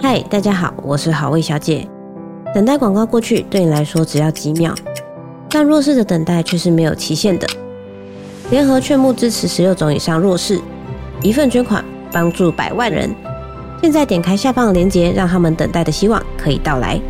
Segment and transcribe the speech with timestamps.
[0.00, 1.86] 嗨，大家好，我是好味小姐。
[2.54, 4.74] 等待广告过去，对你来说只要几秒，
[5.48, 7.46] 但弱势的等待却是没有期限的。
[8.50, 10.60] 联合劝募支持十六种以上弱势，
[11.22, 13.14] 一份捐款帮助百万人。
[13.80, 17.00] 现在点开下方的链接，让他们等待的希望可以到来。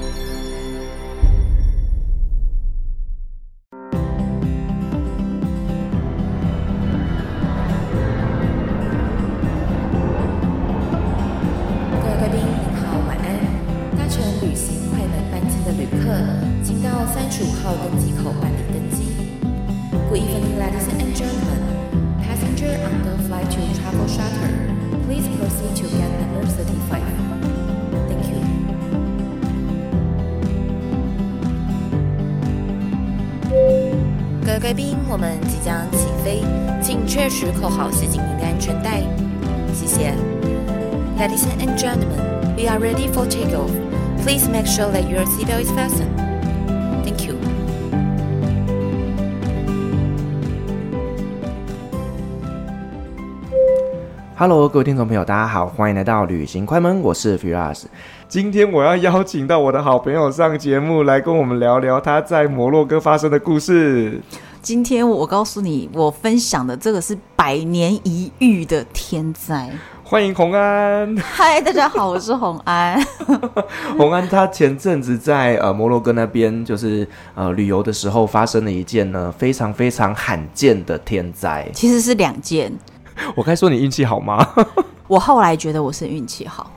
[54.75, 57.85] 各位听众朋友，大家好，欢迎来到旅行快门，我是 Firas。
[58.27, 64.21] 今天我要邀请到我的好朋友上节目来跟我们聊聊他在摩洛哥发生的故事。
[64.61, 69.71] 今天我告诉你，我分享的这个是百年一遇的天灾。
[70.03, 71.17] 欢迎洪安。
[71.19, 73.01] 嗨，大家好，我是洪安。
[73.97, 81.65] 洪安他前阵子在呃摩洛哥那边，就是呃旅游的时候，发生了一件呢非常非常罕见的天灾。
[81.73, 82.73] 其实是两件。
[83.35, 84.47] 我该说你运气好吗？
[85.07, 86.71] 我后来觉得我是运气好。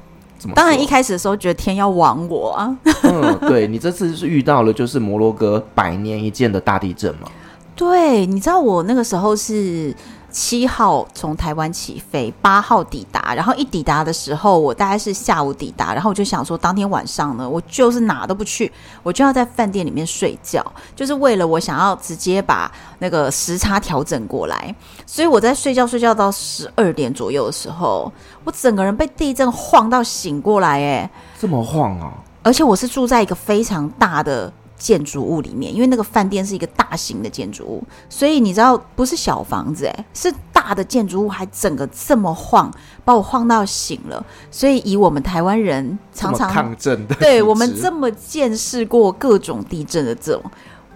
[0.53, 2.77] 当然一开始的时候觉得天要亡我啊。
[3.03, 7.27] 嗯，对，你这次是遇到了就是摩洛哥百年一见的大地震嘛？
[7.75, 9.93] 对，你知道我那个时候是
[10.30, 18.72] 七号从台湾起飞，八号抵达，然后一抵达的时候，我大概是下午抵达，然后我就想说，当天晚上呢，我就是哪都不去，
[19.03, 20.64] 我就要在饭店里面睡觉，
[20.95, 28.11] 就是为了我想要直接把那个时差调整过来，所以我在睡觉睡觉到十二点左右的时候，
[28.44, 31.09] 我整个人被地震晃到醒过来，哎，
[31.39, 32.14] 这么晃啊！
[32.44, 34.52] 而且我是住在一个非常大的。
[34.77, 42.71] 建筑物里面，因为那个饭店是一个大型的建筑物，所以你知道不是小房子诶，是大的建筑物，还整个这么晃，
[43.04, 44.23] 把我晃到醒了。
[44.52, 50.43] 所以以我们台湾人常常抗震的，对我们这么见识过各种地震的这种，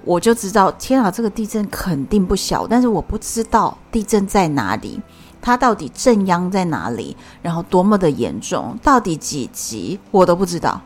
[0.05, 2.67] 我就知道天啊，这个地震肯定不小。
[2.67, 5.01] 但是我不知道地震在哪里，
[5.41, 10.79] 它到底震央在哪里，然后多么的严重，到底几级，我都不知道。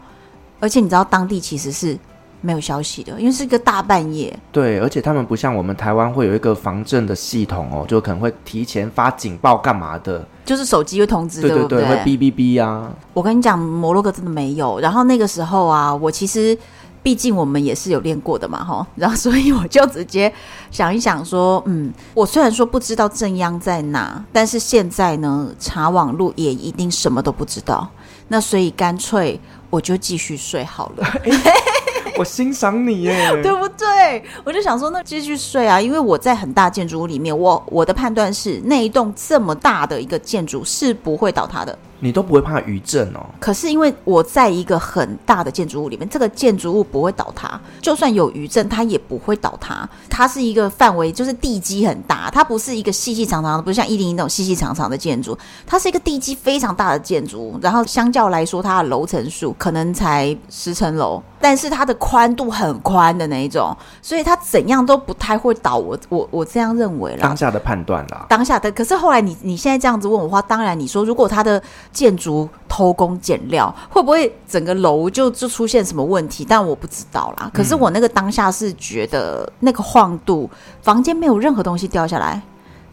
[0.61, 1.99] 而且你知道当地其实是。
[2.45, 4.37] 没有消息的，因为是一个大半夜。
[4.51, 11.83] 对，而且他们不像我们台湾会有一个防震的系统哦，就可能会提前发警报干嘛的，就是手机会通知，对对？
[11.83, 12.91] 会哔哔哔啊。
[13.13, 14.79] 我跟你讲，摩洛哥真的没有。
[14.79, 16.57] 然后那个时候啊，我其实
[17.01, 18.85] 毕竟我们也是有练过的嘛，哈。
[18.95, 20.31] 然后所以我就直接
[20.69, 27.89] 想一想说，嗯，我虽然说不知道正央在哪，但是现在呢，查网路也一定什么都不知道。
[28.27, 29.39] 那所以干脆
[29.69, 31.07] 我就继续睡好了。
[32.17, 34.23] 我欣赏你耶， 对不对？
[34.43, 41.77] 我就想说，那继续睡啊，因为我在很大建筑物里面，我我的判断是，那一栋这么大的一个建筑是不会倒塌的。
[42.05, 43.25] 你都不会怕余震哦？
[43.39, 49.89] 可是因为我在一个很大的建筑物里面，这个建筑物不会倒塌，就算有余震，它也不会倒塌。
[50.07, 57.59] 它是一个范围，就是地基很大，它不是一个细细长长的，不是像一零一那种细细长长的建筑，它是一个地基非常大的建筑物。
[57.59, 65.77] 然后相较来说，它的楼层数可能才十层楼，但是它的宽度很宽的那一种，所以它怎样都不太会倒。
[65.77, 67.19] 我我我这样认为啦。
[67.23, 68.71] 当下的判断啦，当下的。
[68.71, 71.61] 可是后来你你现在这样子问我的话，当然你说如果它的
[71.95, 76.45] 建筑偷工减料，会不会整个楼就就出现什么问题？
[76.47, 77.49] 但我不知道啦。
[77.53, 80.49] 可是我那个当下是觉得那个晃度，
[80.81, 82.41] 房间没有任何东西掉下来，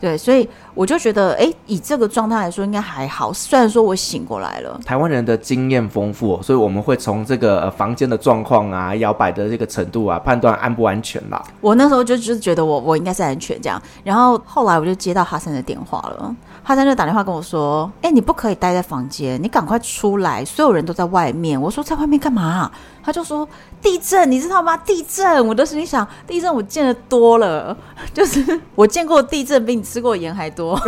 [0.00, 3.32] 对，所以我就觉得，哎，以这个状态来说，应该还好。
[3.32, 11.42] 虽然说我醒过来了，台湾人的经验丰富，所以我们会从这个房间的状况啊、摇摆的这个程度啊，判断安不安全啦。
[11.60, 16.34] 我那时候就就是觉得我我应该是安全这样，然后后来我就接到哈森的电话了。
[16.64, 22.70] 哈森就打电话跟我说：“哎、你不可以待在房间，你赶快出来，所有人都在外面。”我说：“在外面干嘛？”
[23.02, 23.46] 他就说
[23.82, 24.76] ：“地震，你知道吗？
[24.76, 27.76] 地震！”我的心里想：“地震我见得多了，
[28.14, 30.78] 就是我见过地震比你吃过盐还多。”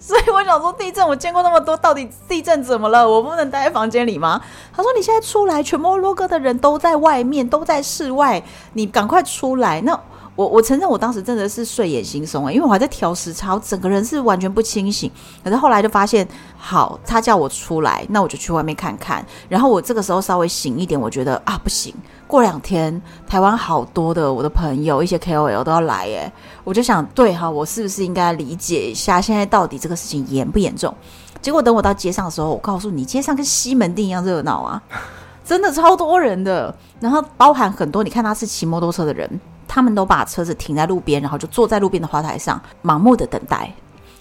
[0.00, 3.06] 所以我想说，地震我见过那么多，到底地震怎么了？
[3.06, 4.40] 我不能待在房间里吗？
[4.74, 8.42] 他说：“你现在出来，全摩洛哥的人都在外面，都在室外，
[8.72, 10.00] 你赶快出来。”那。
[10.36, 15.10] 我我承认，我当时真的是睡眼惺忪啊，因为我还在调时差，我整个人是完全不清醒。
[15.44, 16.26] 可是后来就发现，
[16.56, 19.24] 好，他叫我出来，那我就去外面看看。
[19.48, 21.94] 然后我这个时候稍微醒一点，我觉得啊，不行，
[22.26, 26.32] 过两天台湾好多的我的朋友，一些 KOL 都要来，诶，
[26.64, 30.92] 我就想，对哈，我是不是应该理解一下现在到底这个事情严不严重？
[31.40, 34.82] 结果等我到街上的时候，我告诉你，街上跟西门町一样热闹啊，
[35.44, 36.74] 真的超多人的。
[36.98, 39.28] 然后包含很多，你看他是骑摩托车的人，
[39.74, 43.68] 他们都把车子停在路边，然后就坐在路边的花台上，盲目的等待。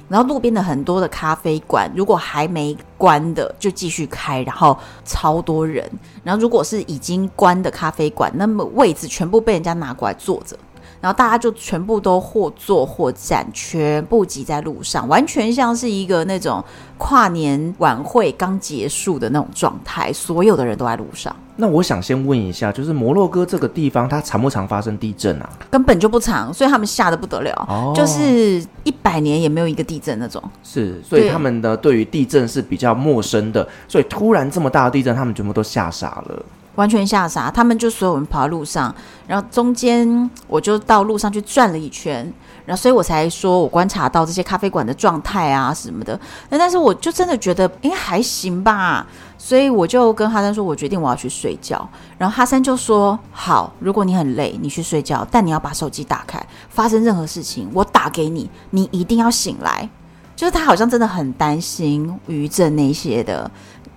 [0.10, 5.88] 然后路边的很多的咖啡馆，如果还没关的，就继续开，然后超多人。
[6.24, 10.58] 然后如果是已经关的咖啡馆，那么位置全部被人家拿过来坐着。
[11.04, 16.64] 然后大家就全部都或坐或站，全部挤在路上，完全像是一个那种
[16.98, 21.36] 跨年晚会刚结束的那种状态，所有的人都在路上。
[21.58, 25.50] 那我想先问一下，就是摩洛哥这个地方，它常不常发生地震啊？
[25.70, 30.42] 根本就不常，所以他们吓得不得了，哦、就是一百年也没有一个地震那种。
[30.64, 36.46] 是，所以他们呢，对于地震是比较陌生的，所以突然这么大的地震，他们全部都吓傻了。
[36.76, 38.94] 完全吓傻，他们就所有人跑到路上，
[39.28, 42.32] 然后中间我就到路上去转了一圈，
[42.66, 49.06] 然后所以我才说我观察到这些咖啡馆的状态啊什么的，那但是我就真的觉得应该还行吧，
[49.38, 51.88] 所以我就跟哈森说，我决定我要去睡觉，
[52.18, 59.88] 然后哈森就说好，如果你很累，你去睡觉，但你要把手机打开，发生任何事情我打给你，你一定要醒来，
[60.36, 63.50] 就是他好像真的很担心余震那些的，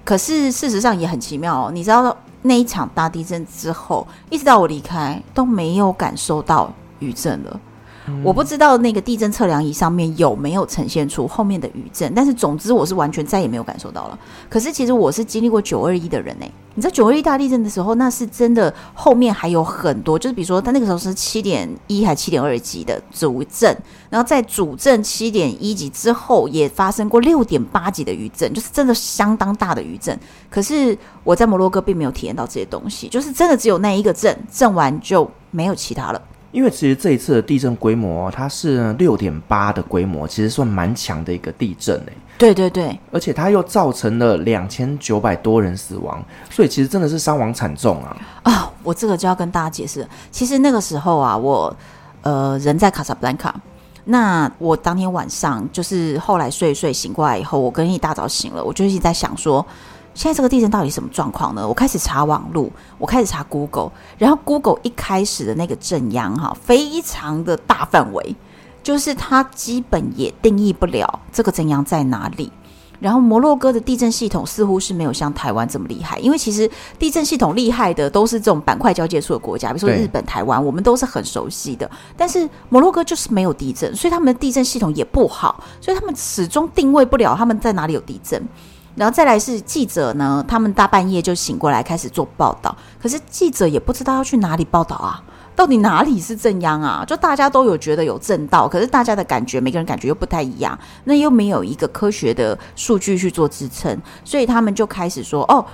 [0.06, 2.16] 可是事实上也很奇妙哦，你知道。
[2.42, 7.60] 那一场大地震之后，一直到我离开都没有感受到余震了。
[8.22, 14.18] 我不知道那个地震测量仪上面有没有呈现出后面的余震，但是总之我是完全再也没有感受到了。
[14.48, 23.76] 可是其实我是经历过九二一的人呢、你知道九二一大地震的时候，那是真的后面还有很多，就是比如说他那个时候是七点一还七点二级的主震，
[24.10, 30.18] 然后在主震七点一级之后也发生过六点八级的余震，就是真的相当大的余震。
[30.50, 36.22] 可是我在摩洛哥并没有体验到这些东西，就是真的只有那一个震，震完就没有其他了。
[36.52, 42.12] 因为其实这一次的地震规模，它是六点八的规模，其实算蛮强的一个地震诶。
[42.38, 48.16] 对对对，而且它又造成了两千九百多人死亡，所以其实真的是伤亡惨重啊！
[48.42, 51.74] 啊、哦，我这个就要跟大家解释，其实那个时候啊，我
[52.22, 53.54] 呃人在卡萨布兰卡，
[54.04, 59.64] 那我当天晚上就是后来睡一睡醒过来以后，我跟一大早醒了，我就一直在想说。
[60.16, 61.68] 现在这个地震到底什么状况呢？
[61.68, 68.34] 我开始查网路，我开始查 Google，然后 Google 一开始的那个震央哈，非常的大范围，
[68.82, 72.50] 就是它基本也定义不了这个震央在哪里。
[72.98, 76.68] 然后摩洛哥的地震系统似乎是没有像台湾这么厉害，因为其实
[76.98, 81.88] 地震系统厉害的都是这种板块交界处的国家，比如说日本、台湾，我们都是很熟悉的。
[82.16, 88.42] 但是摩洛哥就是没有地震，所以他们的地震系统也不好，所以他们始终定位不了他们在哪里有地震。
[88.96, 95.22] 然后再来是记者呢，他们大半夜就醒过来开始做报道，可是记者也不知道要去哪里报道啊，
[95.54, 97.04] 到底哪里是正央啊？
[97.06, 105.64] 就大家都有觉得有正道，可是大家的感觉，每个人感觉又不太一样，那又没有一个科学的数据去做支撑，所以他们就开始说，哦，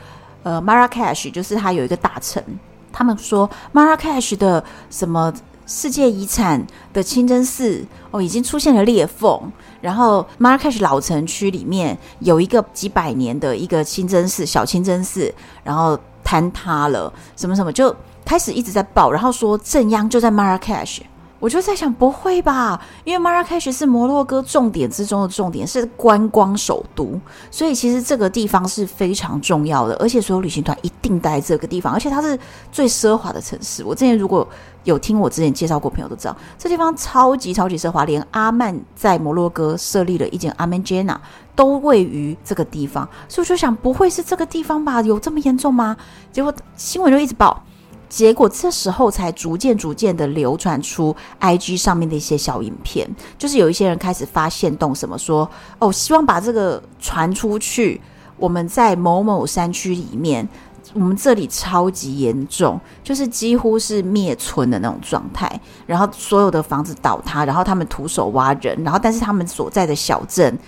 [0.43, 2.45] 呃，Marrakesh 就是他有一个大臣，
[2.93, 5.33] 他们说 Marrakesh 的什么
[5.75, 9.41] 世界遗产的清真寺哦，已经出现了裂缝。
[9.81, 20.99] 然后，Marrakesh 老城区里面有一个几百年的一个清真寺，小清真寺，然后坍塌了，什么什么，就开始一直在报，然后说镇央就在 Marrakesh。
[21.43, 22.81] 我就在想，不会吧？
[23.03, 27.21] 因为 Marrakesh 是摩洛哥重点之中的重点，是观光首都，
[27.51, 32.39] 所以其实这个地方是非常重要的，而且所有旅行团一定待这个地方，而且它是
[32.71, 33.83] 最奢华的城市。
[33.83, 34.47] 我之前如果
[34.85, 41.21] 有听我之前介绍过朋友都知道，这地方超级超级奢华，连阿曼在摩洛哥设立了一间阿曼杰纳，
[41.57, 45.03] 都位于这个地方，所以我就想，不会是这个地方吧？
[45.03, 45.97] 有这么严重吗？
[46.31, 47.65] 结果新闻就一直报。
[48.13, 57.99] 结果这时候才逐渐逐渐的流传出 IG 上面的一些小影片，就是有一些人开始发现动什么说哦，希望把这个传出去。
[58.37, 60.47] 我们在某某山区里面，
[60.93, 65.51] 我们这里超级严重，就是几乎是灭村的那种状态。
[65.87, 70.59] 然后所有的房子倒塌，然后他们徒手挖人，然后但是他们所在的小镇，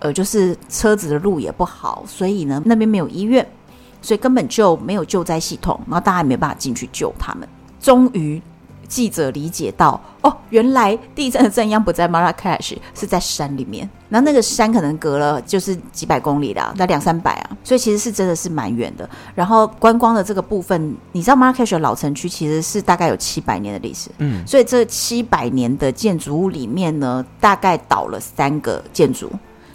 [0.00, 3.46] 呃，就是车子的路也不好，所以呢，那边没有医院。
[4.02, 7.48] 所以根本就没有救灾系统，然后大家也没办法进去救他们。
[7.80, 8.40] 终于，
[8.88, 13.88] 记者理解到，哦，原来地震的震央不在 Marrakesh，是在山里面。
[14.08, 19.08] 然后那个山可能隔了就是几百公里啦， 那两三百啊，所以其实是真的是蛮远的。
[19.34, 29.30] 然后观光的这个部分，你知道 Marrakesh 的老城区其实是大概有七百年的历史，嗯，所以这七百年的建筑物里面呢，大概倒了三个建筑。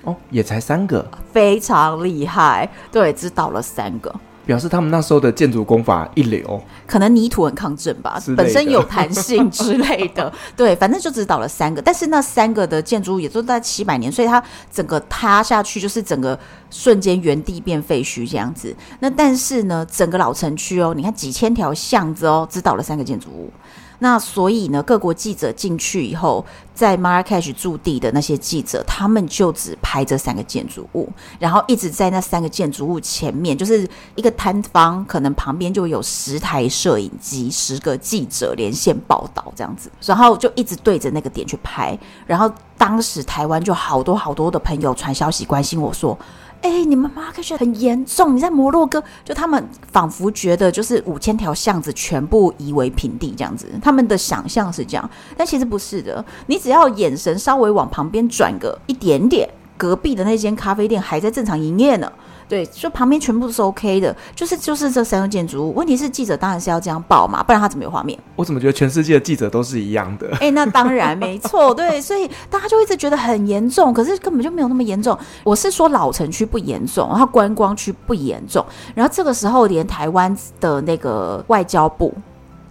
[0.05, 2.69] 哦，也才三个，非常厉害。
[2.91, 4.13] 对，只倒了三个。
[4.45, 10.31] 表示他们那时候的建筑工法一流，可能泥土很抗震吧，本身有弹性之类的。
[10.55, 16.37] 对，反正就只倒了三个，但是那三个的建筑物也都在七百年，所以它整个塌下去就是整个
[16.69, 18.75] 瞬间原地变废墟这样子。
[18.99, 23.51] 那但是呢，整个老城区哦，你看几千条巷子哦，只倒了三个建筑物。
[23.99, 31.09] 那所以呢，各国记者进去以后，在 Marrakech 驻地的那些记者，他们就只拍这三个建筑物，
[31.39, 41.97] 然后一直在那三个建筑物前面，就是一个摊方，可能旁边就有十台摄影机，十个记者连线报道这样子，然后就一直对着那个点去拍。
[42.27, 46.17] 然后当时台湾就好多好多的朋友传消息关心我说。
[46.61, 56.25] 哎、你们马拉喀什很严重，你在摩洛哥，就他们仿佛觉得就是五千条巷子全部夷为平地这样子，他们的想象是这样，但其实不是的。
[56.47, 62.11] 你只要眼神稍微往旁边转个一点点，隔壁的那间咖啡店还在正常营业呢。
[62.47, 65.73] 对，就旁边全部都是 OK 的，就是就是这三个建筑物。
[65.73, 68.19] 问题是记者当然是要这样报嘛，不然他怎么有画面？
[68.35, 70.29] 我怎么觉得全世界的记者都是一样的？
[70.39, 75.17] 哎， 那当然没错，对，所以大家就一直觉得很严重，可是根本就没有那么严重。
[75.43, 78.63] 我是说老城区不严重，然后观光区不严重，
[78.93, 82.13] 然后这个时候连台湾的那个外交部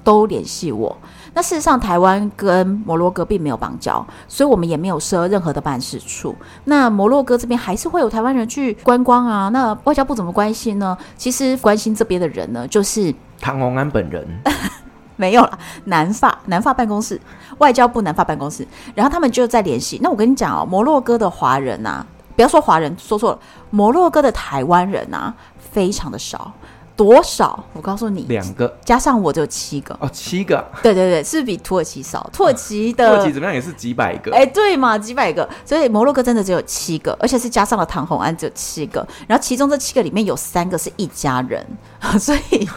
[0.04, 0.96] 都联系我。
[1.34, 6.34] 那事实上，台湾跟摩洛哥并没有邦交，所以我们也没有设任何的办事处。
[6.64, 9.48] 那摩洛哥这边还是会有台湾人去观光啊。
[9.48, 10.96] 那外交部怎么关心呢？
[11.16, 14.24] 其实关心这边的人呢，就是唐宏安本人，
[15.16, 15.58] 没有了。
[15.86, 17.20] 南法南法办公室，
[17.58, 18.64] 外交部南法办公室，
[18.94, 19.98] 然后他们就在联系。
[20.00, 23.38] 那我跟你讲哦，摩洛哥的华人啊，不要说华人，说错了，
[23.70, 26.52] 摩洛哥的台湾人啊，非常的少。
[26.96, 27.64] 多少？
[27.72, 30.64] 我告诉你，两个加上我就有七个哦，七个。
[30.82, 32.28] 对对对，是比土耳其少？
[32.32, 34.32] 土耳其的土耳其怎么样也是几百个。
[34.32, 35.48] 哎，对嘛，几百个。
[35.64, 39.06] 所以摩洛哥真的只有七个，而且是加上了唐红安只有七个。
[39.26, 41.66] 然后其中这七个里面有三个是一家人，
[42.18, 42.68] 所以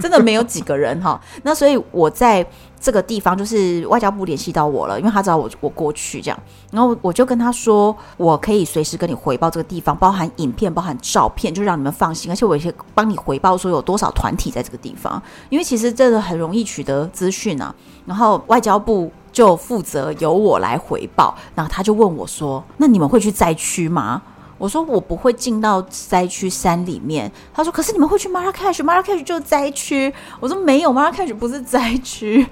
[0.00, 1.20] 真的没有几个人哈。
[1.42, 2.46] 那所以我在。
[2.78, 6.38] 这个地方就是外交部联系到我了，因为他知道我我过去这样，
[6.70, 12.30] 然后我就跟他说，我可以随时跟你回报这个地方，包含影片、包含照片，就让你们放心。
[12.30, 17.74] 而且我也帮你回报说有多少团体在这个地方，因为其实真的很容易取得资讯啊。
[18.04, 24.22] 然后外交部就负责由我来回报，然后他就问我说：“那你们会去灾区吗？”
[24.58, 32.46] 我说：“我不会进到灾区山里面。”他说：“可是你们会去马拉喀什，马拉喀什就是灾区。”我说：“没有，马拉喀什不是灾区。”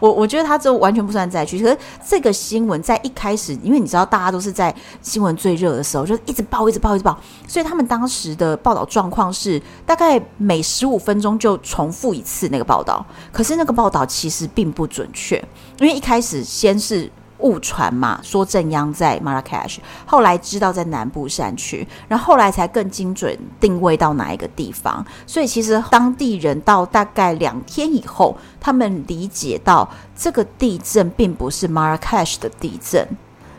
[0.00, 15.36] 我我觉得他这完全不算灾区，可是这个新闻在一开始，因为你知道大家都是在新闻最热的时候，就一直报，一直报，一直报，所以他们当时的报道状况是大概每十五分钟就重复一次那个报道，可是那个报道其实并不准确，
[15.78, 17.10] 因为一开始先是。
[17.42, 25.04] 误传嘛，说正央在马拉喀什，后来知道在南部山区，然后后来才更精准定位到哪一个地方。
[25.26, 33.06] 所以其实当地人到大概两天以后，他们理解到这个地震并不是马拉喀什的地震，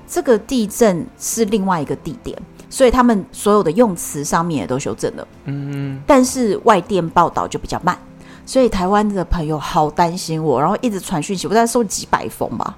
[0.07, 2.37] 这个地震是另外一个地点，
[2.69, 5.27] 所以他们所有的用词上面也都修正了。
[5.45, 7.97] 嗯，但是外电报道就比较慢，
[8.45, 12.77] 所以台湾的朋友好担心我，然后一直传讯息，我在收几百封吧。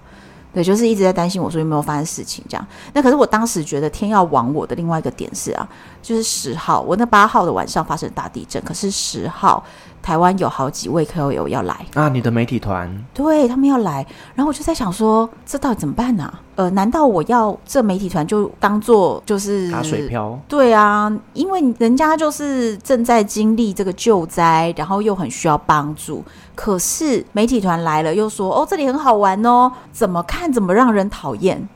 [0.54, 2.68] 对，就是一直在担心我说有没有发生事情这样。
[2.94, 5.68] 那可是我当时觉得天要亡我的另外一个点是啊，
[6.02, 9.64] 就是十号，我那八号的晚上发生大地震，可是十号。
[10.04, 12.10] 台湾有好几位 KOL 要来啊！
[12.10, 14.06] 你的媒体团，对他们要来，
[14.36, 16.42] 然后我就在想说，这到底怎么办呢、啊？
[16.56, 20.38] 呃，难道我要这媒体团就当做就是打水漂？
[20.46, 26.22] 对啊，因为人家就是正在经历这个救灾，然后又很需要帮助。
[26.56, 31.68] 可是媒体团来了，又说哦，这里很好玩哦，怎么看怎么让人讨厌，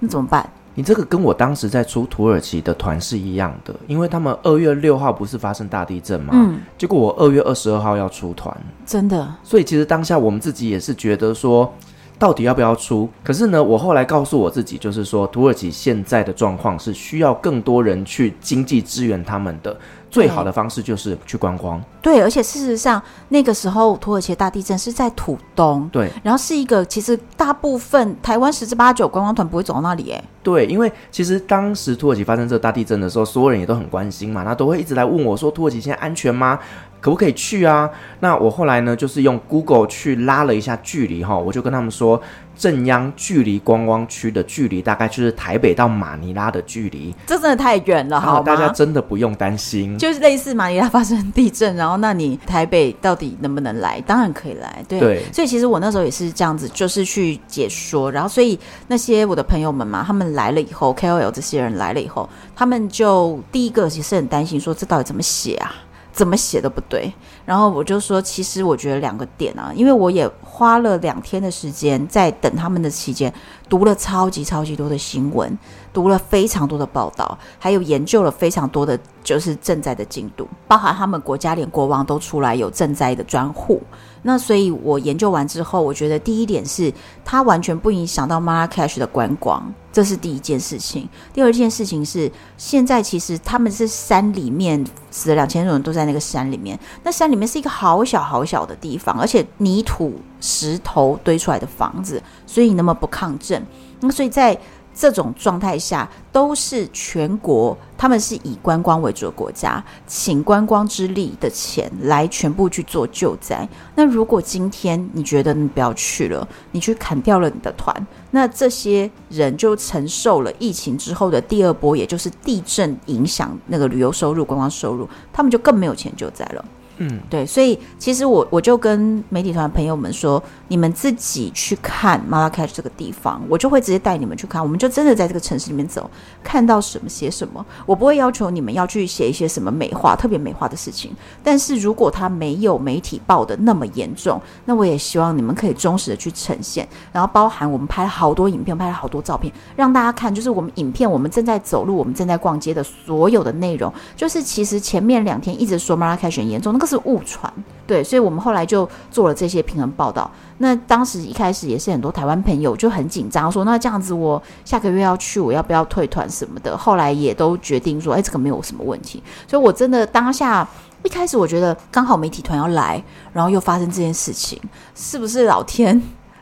[0.00, 0.48] 那怎么办？
[0.76, 6.32] 你这个跟我当时在出土耳其的团是一样的，因为他们二月六号不是发生大地震吗？
[6.34, 8.52] 嗯，结果我二月二十二号要出团，
[8.84, 9.32] 真的。
[9.44, 11.72] 所以其实当下我们自己也是觉得说，
[12.18, 13.08] 到底要不要出？
[13.22, 19.76] 可是呢，我后来告诉我自己，就是说土耳其现在的状况是需要更多人去经济支援他们的。
[20.14, 21.82] 最好的方式就是去观光。
[22.00, 36.58] 对，而且事实上，那个时候土耳其大地震是在土东，对，然后是一个其实大部分台湾十之八九观光团不会走到那里，哎，对，因为其实当时土耳其发生这个大地震的时候，所有人也都很关心嘛，那都会一直来问我说，土耳其现在安全吗？
[37.00, 37.90] 可不可以去啊？
[38.20, 42.18] 那我后来呢，就是用 Google 去拉了一下距离哈，我就跟他们说，
[42.56, 48.42] 震央距离观光区的距离大概就是台北到马尼拉的距离，这真的太远了，好吗？
[48.42, 54.00] 大家真的不用担心，就是类似马尼拉发生地震，然后那你台北到底能不能来？
[54.02, 55.00] 当然可以来，对。
[55.00, 58.58] 对，所以其实我那时候也是这样子，就是去解说，然后所以
[58.88, 65.74] 那些我的朋友们嘛，他们来了以后，KOL 这些人来了以后，他们就第一个其实很担心，说这到底怎么写啊？
[66.12, 67.12] 怎么写都不对，
[67.44, 73.32] 然后我就说，其实我觉得两个点啊，因为我也花了两天的时间在等他们的期间，
[73.68, 75.58] 读了超级超级多的新闻，
[75.94, 83.80] 读了非常多的报道，还有研究了非常多的，就是赈灾的进度，包含他们国家连国王都出来有赈灾的专户。
[84.26, 86.92] 那所以，我研究完之后，我觉得第一点是
[87.24, 91.06] 它完全不影响到 Marrakesh 的观光，这是第一件事情。
[91.32, 96.76] 第二件事情是，现在其实他们是山里面死了两千多人，都在那个山里面。
[97.02, 103.62] 那山里面是一个好小好小的地方，而且泥土石头堆出来的房子，所以那么不抗震。
[104.00, 104.58] 那么所以在
[104.94, 113.68] 这种状态下，都是全国，他们是以观光为主的国家，请观光之力的钱来全部去做救灾。
[113.96, 117.94] 那如果今天你觉得你不要去了，你去砍掉了你的团，
[118.30, 126.64] 那这些人就承受了疫情之后的第二波，也就是地震影响那个旅游收入、观光收入，他们就更没有钱救灾了。
[126.98, 136.08] 嗯，对，所以其实我我就跟媒体团朋友们说，你们自己去看马拉喀什这个地方，我就会直接带你们去看，我们就真的在这个城市里面走，
[136.42, 141.10] 看到什么写什么，我不会要求你们要去写一些什么美化、特别美化的事情。
[141.42, 156.83] 但是如果它没有媒体报的那么严重，那我也希望你们可以忠实的去呈现，然后包含我们拍了好多影片，拍了好多照片，让大家看，就是我们影片我们正在走路，我们正在逛街的所有的内容，就是其实前面两天一直说马拉喀什严重，那个。
[156.84, 157.52] 是误传，
[157.86, 160.30] 对，所以我们后来就做了这些平衡报道。
[160.58, 166.76] 那当时一开始也是很多台湾朋友就很紧张，说那这样子我下个月要去，我要不要退团什么的？
[166.76, 169.22] 后来也都决定说，哎，这个没有什么问题。
[169.48, 170.66] 所以我真的当下
[171.02, 174.60] 一开始我觉得刚好媒体团要来，然后又发生这件事情，
[174.94, 176.00] 是不是老天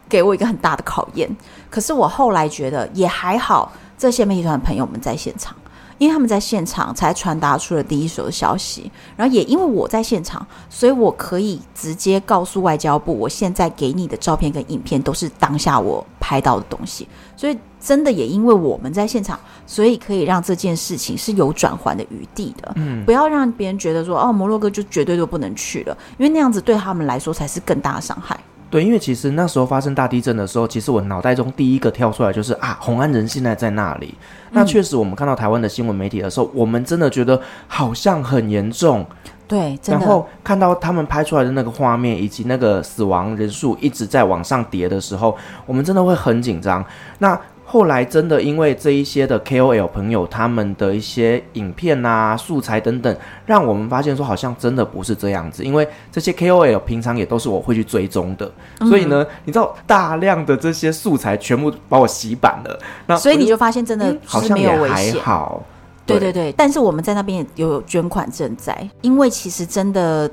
[0.09, 1.35] 给我一个很大的考验？
[1.71, 5.57] 可是我后来觉得也还好，这些媒体团的朋友们在现场。
[6.03, 17.07] 因为他们在现场才传达出了第一手的消息，然后也因为我在现场，所以我可以直接告诉外交部，我现在给你的照片跟影片都是当下我拍到的东西。
[17.37, 22.73] 所以真的也因为我们在现场，所以可以让这件事情是有转圜的余地的。
[22.75, 28.37] 嗯，不要让别人觉得说哦，摩洛哥就绝对都不能去了，因为那样子对他们来说才是更大的伤害。
[28.73, 34.15] 对，因为其实那时候发生大地震的时候，其实我脑袋中第一个跳出来就是啊，红安人现在在那里。
[34.53, 39.05] 那确实，我们看到台湾的新闻媒体的时候，我们真的觉得好像很严重。
[39.47, 46.83] 对，然后看到他们拍出来的那个画面，以及那个死亡人数一直在往上叠的时候，我们真的会很紧张。
[47.19, 47.39] 那
[47.73, 55.65] 后来真的因为这一些的 KOL 朋友他们的一些影片啊、素材等等，让我们发现说好像真的不是这样子。
[55.65, 62.79] 因为这些 KOL 平常也都是我会去追踪的，嗯、所以呢，你知道大量的这些素材全部把我洗版了。
[63.07, 65.65] 那所以你就发现真的好像也还好。
[66.05, 70.31] 对对对，但是我们在那边也有捐款赈灾，因为其实真的。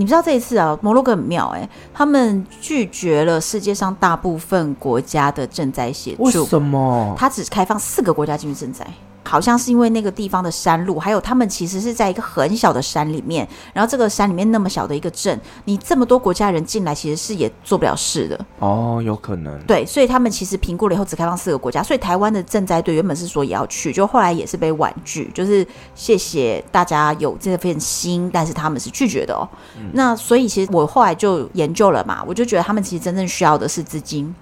[0.00, 6.22] 你知道这一次啊，摩洛哥很妙哎、欸，他们拒绝了世界上大部分国家的赈灾协助。
[6.22, 7.14] 为什么？
[7.18, 8.86] 他只开放四个国家进去赈灾。
[9.22, 18.46] 好像是因为那个地方的山路，还有他们其实是在一个很小的山里面，然后这个山里面那么小的一个镇，你这么多国家人进来，其实是也做不了事的。
[18.58, 19.60] 哦，有可能。
[19.66, 21.82] 对，所以他们其实评估了以后，只开放四个国家。
[21.82, 29.46] 所以台湾的赈灾队原本是说也要去，就后来也是被婉拒，就是谢谢大家有这份心，但是他们是拒绝的哦。
[29.78, 34.34] 嗯、那所以其实我后来就研究了嘛，我就觉得他们其实真正需要的是资金，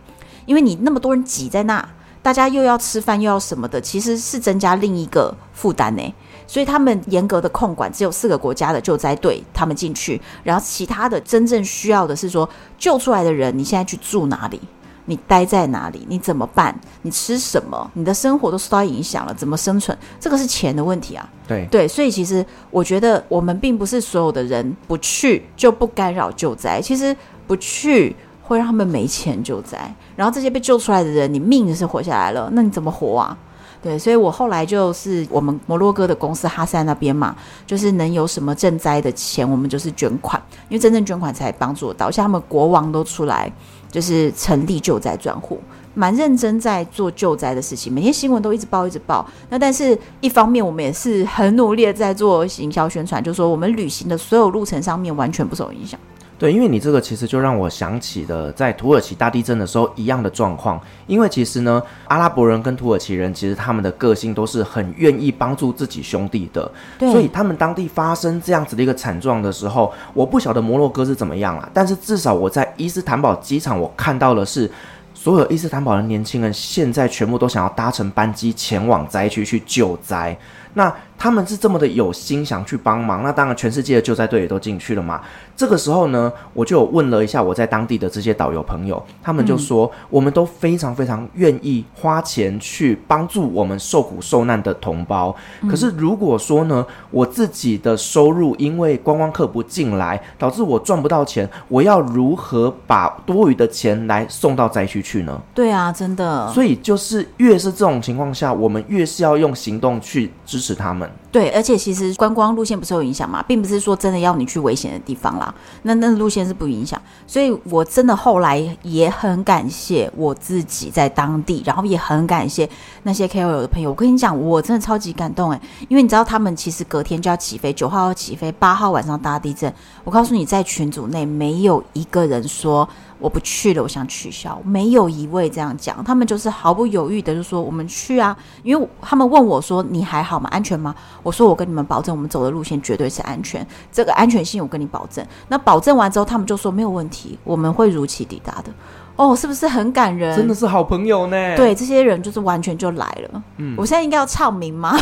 [0.47, 1.87] 因为你那么多人挤在那。
[2.23, 6.15] 大家又要吃饭又要什么的，其实是增加另一个负担呢。
[6.47, 14.61] 所以他们严格的控管，只有四个国家的救灾队他们进去，然后其他的真正需要的是说救出来的人，你现在去住哪里？
[15.05, 16.07] 你待在哪里？
[16.09, 16.79] 你怎么办？
[17.03, 17.91] 你吃什么？
[17.95, 19.97] 你的生活都受到影响了，怎么生存？
[20.19, 21.27] 这个是钱的问题啊。
[21.47, 28.17] 对对，所以其实我觉得我们并不是所有的人不去就不干扰救灾，其实不去。
[28.49, 33.37] 会让他们没钱救灾，然后这些被救出来的人，你命是活下来了，那你怎么活啊？
[33.81, 42.11] 对，所以我后来就是我们摩洛哥的公司哈塞那边嘛，就是能有什么赈灾的钱，我们就是捐款，因为真正捐款才帮助到。
[42.11, 43.53] 像他们国王都出来，
[43.89, 45.61] 就是成立救灾专户，
[45.95, 49.25] 蛮认真在做救灾的事情，每天新闻都一直报一直报。
[49.49, 56.01] 那但是一方面，我们也是很努力的在做行销宣传，就说我们旅行的所有路程上面完全不受影响。
[56.39, 60.81] 对，因为你这个其实就让我想起了在土耳其大地震的时候一样的状况。
[61.09, 74.71] 因为其实呢，阿拉伯人跟土耳其人其实他们的个性都是很愿意帮助自己兄弟的，对所以他们当地发生这样子的一个惨状的时候，我不晓得摩洛哥是怎么样啦，但是至少我在伊斯坦堡机场我看到的是，
[75.15, 80.39] 所有伊斯坦堡的年轻人现在全部都想要搭乘班机前往灾区去救灾。
[80.75, 85.21] 那他们是这么的有心想去帮忙，那当然全世界的救灾队也都进去了嘛。
[85.59, 95.35] 这个时候呢，我就有问了一下我在当地的这些导游朋友，他们就说，嗯、我们都非常非常愿意花钱去帮助我们受苦受难的同胞。
[95.63, 105.43] 嗯、可是如果说呢，我自己的收入因为观光客不进来，导致我赚不到钱，我要如何把多余的钱来送到灾区去呢？
[105.53, 106.49] 对啊，真的。
[106.53, 111.11] 所以就是越是这种情况下，我们越是要用行动去支持他们。
[111.31, 115.55] 对，而且其实观光路线不受影响嘛，并不是说真的要你去危险的地方啦。
[115.83, 122.69] 那那路线是不影响，所以我真的后来也很感谢我自己在当地，然后也很感谢
[123.03, 123.91] 那些 KOL 的朋友。
[123.91, 129.73] 我跟你讲，我真的超级感动诶，因为你知道他们其实隔天就要起飞，九号要起飞，八号晚上大地震。
[130.05, 132.89] 我告诉你，在群组内没有一个人说。
[133.19, 134.61] 我不去了，我想取消。
[134.65, 140.49] 没有一位这样讲，他们就是毫不犹豫的就说我们去啊，因为他们问我说你还好吗？
[140.51, 140.95] 安全吗？
[141.23, 145.27] 我说我跟你们保证，我们走的路线绝对是安全，这个安全性我跟你保证。
[145.49, 148.73] 那保证完之后，他们就说没有问题，我们会如期抵达的。
[149.19, 150.37] 哦，是不是很感人？
[150.37, 151.57] 真的是好朋友呢。
[151.57, 153.43] 对，这些人就是完全就来了。
[153.57, 154.97] 嗯，我现在应该要唱名吗？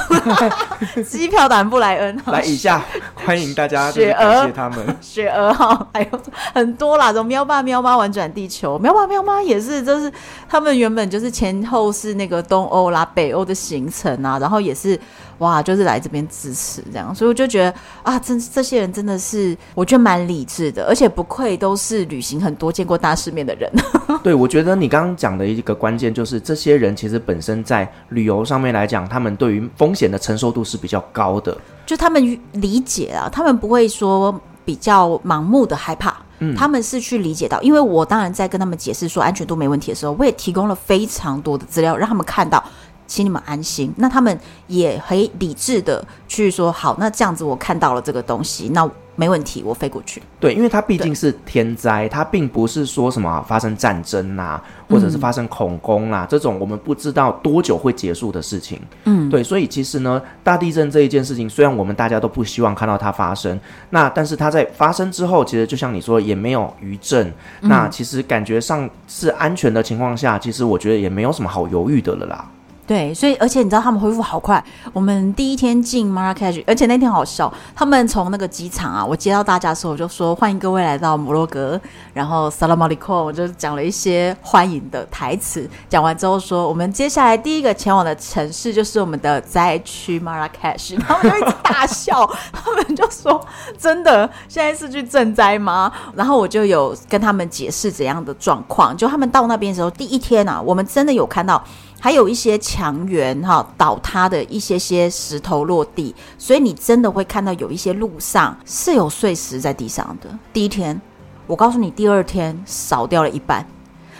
[1.06, 2.82] 机票党布莱恩，来一下，
[3.26, 4.96] 欢迎大家，谢谢他们。
[5.02, 6.08] 雪儿哈，还有
[6.54, 10.10] 很多啦，什么喵爸喵妈玩转地球，喵爸喵妈也是，就是
[10.48, 14.98] 他们原本就是前后是那个东欧啦、北欧的行程啊，然后也是。
[15.38, 23.70] 哇，就是来这边支持这样，所以我就觉得啊，这这些人真的是，我觉得蛮理智的，而且不愧都是旅行很多、见过大世面的人。
[24.24, 42.62] 对，我觉得你刚刚讲的一个关键就是，这些人其实本身在旅游上面来讲，他们对于风险的承受度是比较高的，就他们理解啊，他们不会说比较盲目的害怕，嗯，他们是去理解到，因为我当然在跟他们解释说安全度没问题的时候，我也提供了非常多的资料，让他们看到。
[43.06, 48.88] 请你们安心，那他们也很理智的去说好，那这样子我看到了这个东西，那
[49.18, 50.22] 没问题，我飞过去。
[50.38, 58.78] 对，因为它毕竟是天灾，它并不是说什么发生战争呐、啊，或者是发生恐攻啊、嗯、这种我们不知道多久会结束的事情。
[59.04, 67.26] 嗯，对，所以其实呢，大地震这一件事情，虽然我们大家都不希望看到它发生，那但是它在发生之后，其实就像你说，也没有余震，
[67.62, 72.46] 嗯、那其实感觉上是安全的情况下，其实我觉得也没有什么好犹豫的了啦。
[72.86, 74.62] 对，所以而且你知道他们恢复好快。
[74.92, 81.80] 我们第一天进 Marrakech，而且那天好笑，他们从那个机场啊，我接到大家的时候，我就说欢迎各位来到摩洛哥，
[82.14, 85.68] 然后 Salam alikum，我就讲了一些欢迎的台词。
[85.88, 93.44] 讲完之后说，我们接下来第一个前往的城市就是我们的灾区 Marrakech， 然后就一直大笑，他们就说
[93.76, 95.92] 真的，现在是去赈灾吗？
[96.14, 98.96] 然后我就有跟他们解释怎样的状况。
[98.96, 101.60] 就他们到那边的时候，第一天啊，我们真的有看到。
[102.06, 110.30] 还有一些墙垣哈倒塌的一些些石头落地，所以你真的会看到有一些路上是有碎石在地上的。
[110.52, 111.00] 第一天，
[111.48, 113.66] 我告诉你，第二天少掉了一半，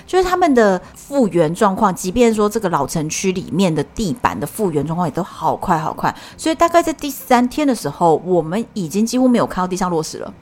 [0.04, 1.94] 就是他们的复原状况。
[1.94, 10.34] 即便说这个老城区里面的地板的复原状况也都好快好快，所以大概在第三天的时候，我们已经几乎没有看到地上落石了。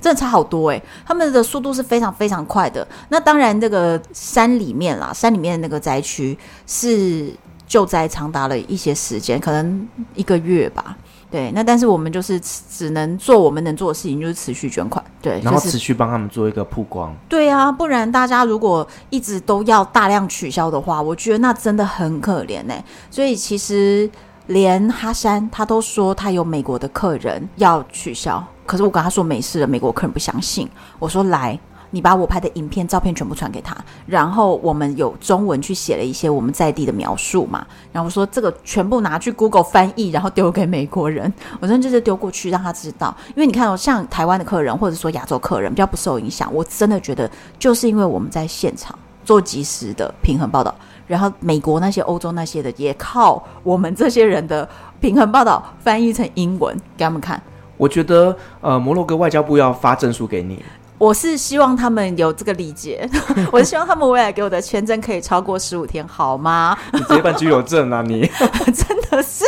[0.00, 2.86] 真的差好多诶，他们的速度是非常非常快的。
[3.08, 6.36] 那当然，这个山里面啦，山里面的那个灾区
[6.66, 7.32] 是
[7.66, 10.96] 救灾长达了一些时间，可能一个月吧。
[11.30, 17.14] 对，那但是我们就是只能做我们能做的事情，就是持续捐款，对，然后持续帮他们做一个曝光。
[17.28, 22.74] 对啊，不然大家如果一直都要大量取消的话，我觉得那真的很可怜呢。
[23.12, 24.10] 所以其实
[24.48, 28.44] 连哈山他都说他有美国的客人要取消。
[28.70, 30.68] 可是我跟他说没事了，美国客人不相信。
[31.00, 31.58] 我说来，
[31.90, 37.66] 你把我拍的影片、照片全部传给他，然后我们有中文去写了一些我们在地的描述嘛。
[37.90, 41.34] 然后我说这个全部拿去 Google 翻译，然后丢给美国人。
[41.58, 46.48] 我真的就是丢过去让他知道，因为你看哦，像台湾的客人或者说亚洲客人比较不受影响。
[46.54, 47.28] 我真的觉得
[47.58, 50.72] 就是因为我们在现场做即时的平衡报道，
[51.08, 54.68] 然后美国那些、欧洲那些的也靠我们这些人的
[55.00, 57.42] 平衡报道翻译成英文给他们看。
[57.80, 60.62] 我觉得，呃，摩洛哥外交部要发证书给你。
[60.98, 63.08] 我是希望他们有这个理解，
[63.50, 66.76] 我是希望他们未来给我的签证可以超过十五天，好吗？
[66.92, 68.02] 你直接办居留证啊！
[68.06, 68.30] 你
[68.74, 69.42] 真的是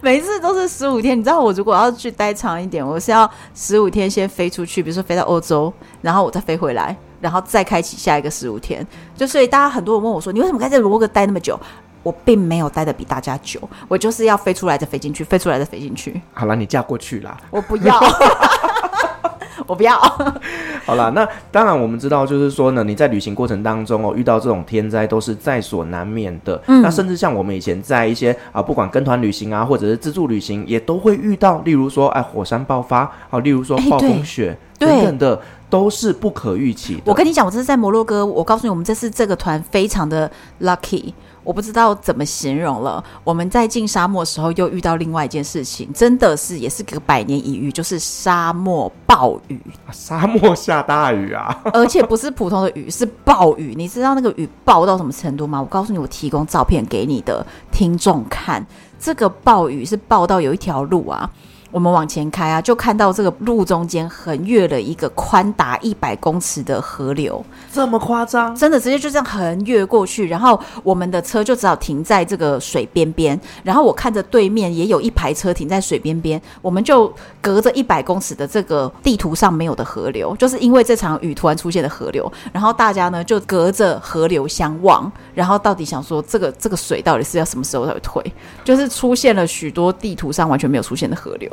[0.00, 1.18] 每一次都是十五天。
[1.18, 8.86] 你知道我如果要去待长一点，我是要十五天先飞出去，比如说飞到欧洲，然后我再飞回来，然后再开启下一个十五天。
[9.14, 11.60] 就所以大家很多人问我说，你为什么在这罗哥待那么久？
[12.08, 16.18] 我并没有待的比大家久，我就是要飞出来再飞进去，飞出来再飞进去。
[16.32, 17.36] 好了，你嫁过去啦。
[17.50, 18.00] 我不要。
[19.66, 20.00] 我不要。
[20.86, 26.58] 好了，那当然我们知道，就是说呢，你在旅行过程当中哦，遇到这种天灾都是在所难免的。
[26.68, 37.02] 嗯，那甚至像我们以前在一些啊，不管跟团旅行啊，或者是自助旅行，也都会遇到，例如说哎，火山爆发，好，例如说暴风雪等等的，都是不可预期的。
[37.04, 40.30] 我跟你讲，我这是在摩洛哥，我告诉你，我们这次这个团非常的
[40.62, 41.12] lucky。
[41.48, 43.02] 我不知道怎么形容了。
[43.24, 49.58] 我们在进沙漠的时候，又遇到另外一件事情，真的是也是个百年一遇，就是沙漠暴雨。
[49.90, 51.58] 沙漠下大雨啊！
[51.72, 53.72] 而且不是普通的雨，是暴雨。
[53.74, 55.58] 你知道那个雨暴到什么程度吗？
[55.58, 58.66] 我告诉你，我提供照片给你的听众看。
[59.00, 61.30] 这个暴雨是暴到有一条路啊。
[61.70, 68.56] 我们往前开啊，就看到这个路中间横越了一个宽达一百公尺的河流，这么夸张？
[68.56, 73.38] 真的直接就这样横越过去，然后我们的车就只好停在这个水边边。
[73.62, 82.30] 然后我看着对面也有一排车停在水边边，我们就隔着一百公尺的这个地图上没有的河流，就是因为这场雨突然出现的河流。
[82.50, 88.32] 然后大家呢就隔着河流相望，然后到底想说这个这个水到底是要什么时候才会退？
[88.64, 91.50] 就是出现了许多地图上完全没有出现的河流。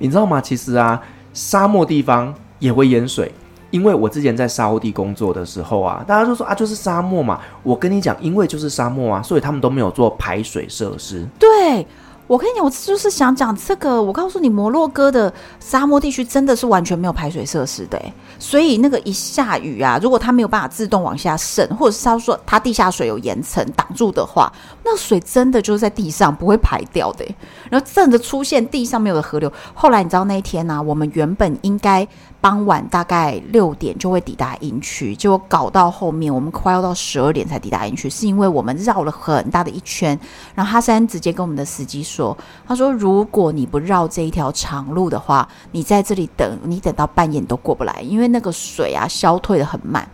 [0.00, 0.40] 你知道吗？
[0.40, 1.00] 其实啊，
[1.32, 3.32] 沙漠地方也会淹水。
[3.70, 7.38] 因为我之前在沙地工作的时候啊，大家就说啊，就是沙漠嘛。
[7.62, 11.24] 我跟你讲，因为就是沙漠啊，所以他们都没有做排水设施。
[11.38, 11.86] 对。
[12.26, 14.00] 我跟你讲，我就是想讲这个。
[14.00, 18.00] 我告诉你，摩洛哥的沙漠地区真的是完全没有排水设施的，
[18.38, 24.48] 所以那个一下雨啊，如果它没有办法自动往下渗，或者是他说它地下水有岩层挡住的话，
[24.84, 27.24] 那水真的就是在地上不会排掉的。
[27.70, 29.52] 然后真的出现地上没有的河流。
[29.74, 32.06] 后来你知道那一天呢、我们原本应该。
[32.42, 40.18] 傍晚大概六点就会抵达营区，结果搞到后面我们快要到十二点才抵达营区，是因为我们绕了很大的一圈。
[40.54, 42.34] 然后哈山直接跟我们的司机说
[42.66, 50.08] ：“他说如果你不绕这一条长路的话，你在这里等，你等到半夜你都过不来，因为那个水啊消退得很慢。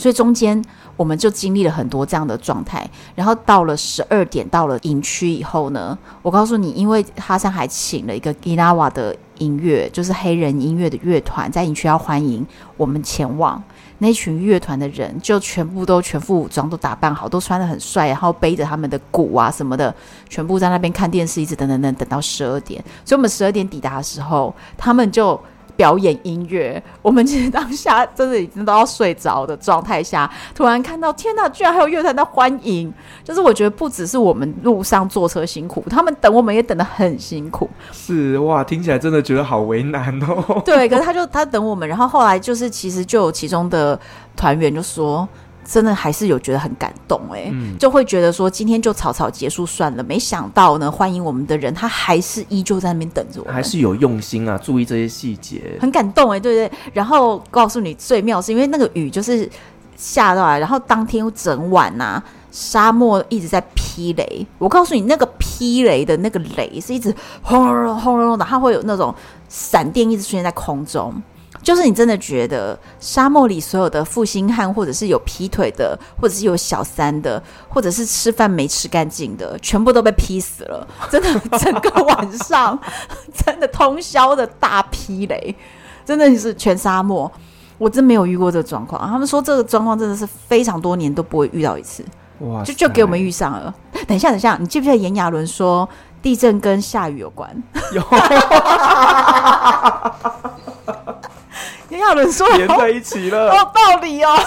[0.00, 0.64] 所以中间
[0.96, 2.88] 我们就经历了很多这样的状态。
[3.14, 13.62] 然后到了十二点到了营区以后呢，我告诉你，因为哈山还请了一个吉拉瓦的。”音乐就是黑人音乐的乐团，在营区要欢迎我们前往。
[13.96, 19.94] 那群乐团的人就全部都全副武装，都打扮好，都穿得很帅，然后背着他们的鼓啊什么的，
[20.28, 22.84] 全部在那边看电视，一直等等等等到十二点。
[23.02, 25.40] 所以我们十二点抵达的时候，他们就。
[25.80, 32.92] 表演音乐，我们其实当下真的已经都要睡着的状态下，突然看到，天哪，居然还有乐团在欢迎！
[33.24, 37.66] 就是我觉得不只是我们路上坐车辛苦，他们等我们也等得很辛苦。
[37.92, 40.60] 是哇，听起来真的觉得好为难哦。
[40.66, 43.98] 对，可是他就他等我们，然后后来就是其实就有其中的
[44.36, 45.26] 团员就说。
[45.70, 50.02] 真的还是有觉得很感动哎、欸，嗯、就会觉得说今天就草草结束算了。
[50.02, 56.78] 没想到呢，欢迎我们的人他还是依旧在那边等着我们，还是有用心啊，注意这些细节，很感动哎、欸，对不对？
[56.92, 59.48] 然后告诉你最妙是因为那个雨就是
[59.94, 64.44] 下到来，然后当天整晚呐、啊，沙漠一直在劈雷。
[64.58, 69.14] 我告诉你，那个劈雷的那个雷是一直轰隆隆轰隆隆的，它会有那种
[69.48, 71.14] 闪电一直出现在空中。
[71.62, 80.86] 就是你真的觉得沙漠里所有的负心汉，或者是有劈腿的，或者是有小三的，或者是吃饭没吃干净的，全部都被劈死了。
[81.10, 82.78] 真的，整个晚上
[83.44, 85.54] 真的通宵的大劈雷，
[86.04, 87.30] 真的是全沙漠，
[87.78, 89.06] 我真没有遇过这个状况。
[89.08, 92.04] 他们说这个状况真的是非常多年都不会遇到一次，
[92.38, 93.74] 哇，就就给我们遇上了。
[94.06, 95.88] 等一下，等一下，你记不记得炎亚纶说
[96.22, 97.62] 地震跟下雨有关？
[97.92, 98.02] 有。
[101.90, 104.38] 炎亚纶说连在一起了，有道理哦。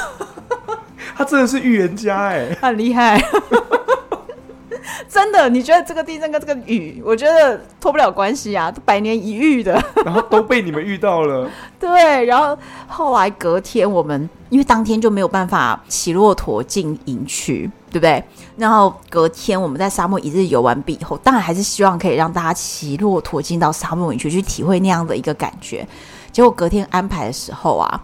[1.16, 3.22] 他真的是预言家哎，很厉害。
[5.08, 9.82] 真的，你觉得这个地震跟这个雨，我觉得脱不了关系啊，都百年一遇的。
[10.04, 11.50] 然后都被你们遇到了。
[11.80, 18.24] 对，然后后来隔天我们因为当天就没有办法骑骆驼进营区，对不对？
[18.58, 25.88] 然后隔天我们在沙漠一日游完毕以后，当然还是希望可以让大家骑骆驼进到沙漠营区去体会那样的一个感觉。
[26.34, 28.02] 结果隔天安排的时候啊，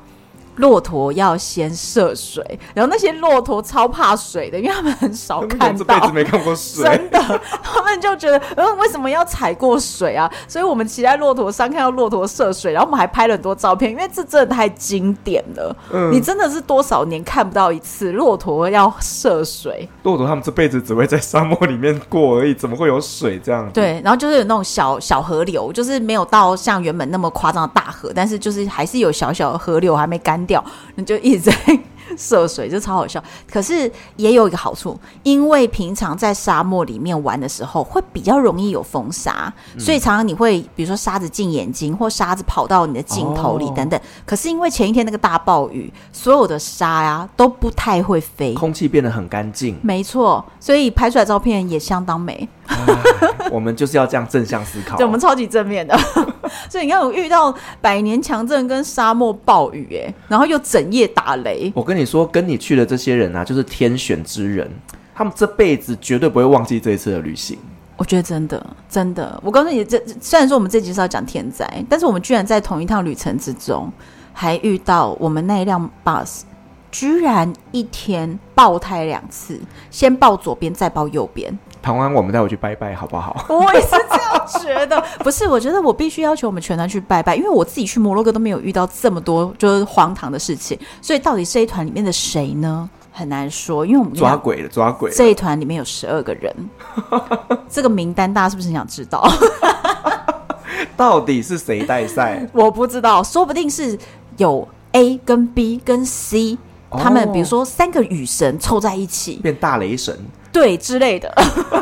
[0.60, 2.44] 骆驼要先涉水，
[2.74, 10.30] 然后那些骆驼超怕水的，因为他们很少看到，这辈子没看过水，真的，他们就觉得，嗯，为什么要踩过水啊？
[10.48, 15.76] 所以我们骑在骆驼上看到骆驼涉水，然后我们还拍了很多照片，因为这真的太经典了。
[15.92, 19.88] 嗯，你真的是多少年看不到一次骆驼要涉水？
[20.04, 23.70] 骆驼他们这辈子只会在沙漠里面过而已，怎么会有水这样？
[23.72, 31.80] 对，然后就是有那种小小河流，就是没有到像原本那么夸张的大河，但是就是还是有小小的河流还没干掉，你就一直在。
[32.18, 44.00] 涉水就超好笑，可是也有一个好处，因为平常在沙漠里面玩的时候会比较容易有风沙，嗯、所以常常你会比如说沙子进眼睛，或沙子跑到你的镜头里等等。
[44.00, 49.78] 哦、可是因为前一天那个大暴雨，所有的沙呀、啊、都不太会飞，空气变得很干净。
[49.84, 52.50] 没错，所以拍出来照片也相当美。
[53.52, 55.98] 我们就是要这样正向思考，对，我们超级正面的。
[56.70, 61.72] 所以你看，我遇到百年强震跟沙漠暴雨，哎，然后又整夜打雷。
[61.76, 64.70] 我跟你说，跟你去的这些人啊，就是天选之人，
[65.16, 67.58] 他们这辈子绝对不会忘记这一次的旅行。
[67.98, 69.40] 我觉得真的，真的。
[69.44, 73.92] 我告诉你，这虽然说我们这集是要讲天灾，但是我们居然在同一趟旅程之中，
[74.32, 76.42] 还遇到我们那一辆 bus，
[76.92, 79.60] 居然一天爆胎两次，
[79.92, 81.58] 先爆左边，再爆右边。
[81.82, 83.36] 台湾，我们带我去拜拜好不好？
[83.50, 85.04] 我也是这样觉得。
[85.24, 90.78] 不是，我觉得我必须要求我们全团去拜拜，因为我自己去摩洛哥都没有遇到这么多就是荒唐的事情。
[91.02, 92.90] 所以到底这一团里面的谁呢？
[93.12, 95.16] 很难说，因为我们抓鬼了，抓鬼了。
[95.16, 96.54] 这一团里面有十二个人，
[97.68, 99.30] 这个名单大家是不是很想知道？
[100.96, 102.48] 到底是谁带赛？
[102.54, 103.98] 我不知道，说不定是
[104.38, 106.58] 有 A 跟 B 跟 C，
[106.92, 110.18] 他们比如说三个雨神凑在一起变大雷神。
[110.52, 111.32] 对之类的，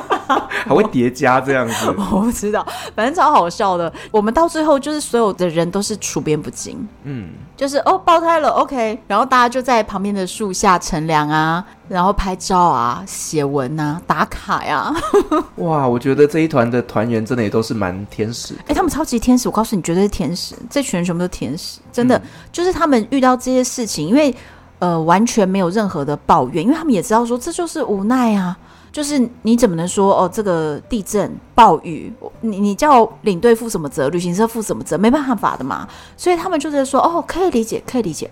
[0.66, 3.92] 还会叠加这样子， 我不知道，反正超好笑的。
[4.12, 14.94] 我们到最后就是所有的人都是处变不惊，嗯，就是哦爆胎了，OK，然后大家就在旁边的树下乘凉啊，然后拍照啊、写文啊、打卡呀。
[15.58, 18.54] 哇，我觉得这一团的团员真的也都是蛮天使。
[18.68, 20.56] 哎，他们超级天使，我告诉你，绝对是天使。
[20.70, 24.36] 这群人全部都是天使，真的，嗯、就是他们遇到这些事情，因为。
[24.80, 28.58] 呃，完全没有任何的抱怨，因为他们也知道说这就是无奈啊，
[28.92, 38.30] 就是你怎么能说哦，这个地震、暴雨，你你叫领队负什么责，旅行社负什么责，没办法的嘛，所以他们就在说哦，可以理解，可以理解，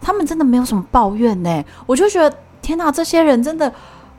[0.00, 3.72] 他们真的没有什么抱怨呢，我就觉得天哪，这些人真的。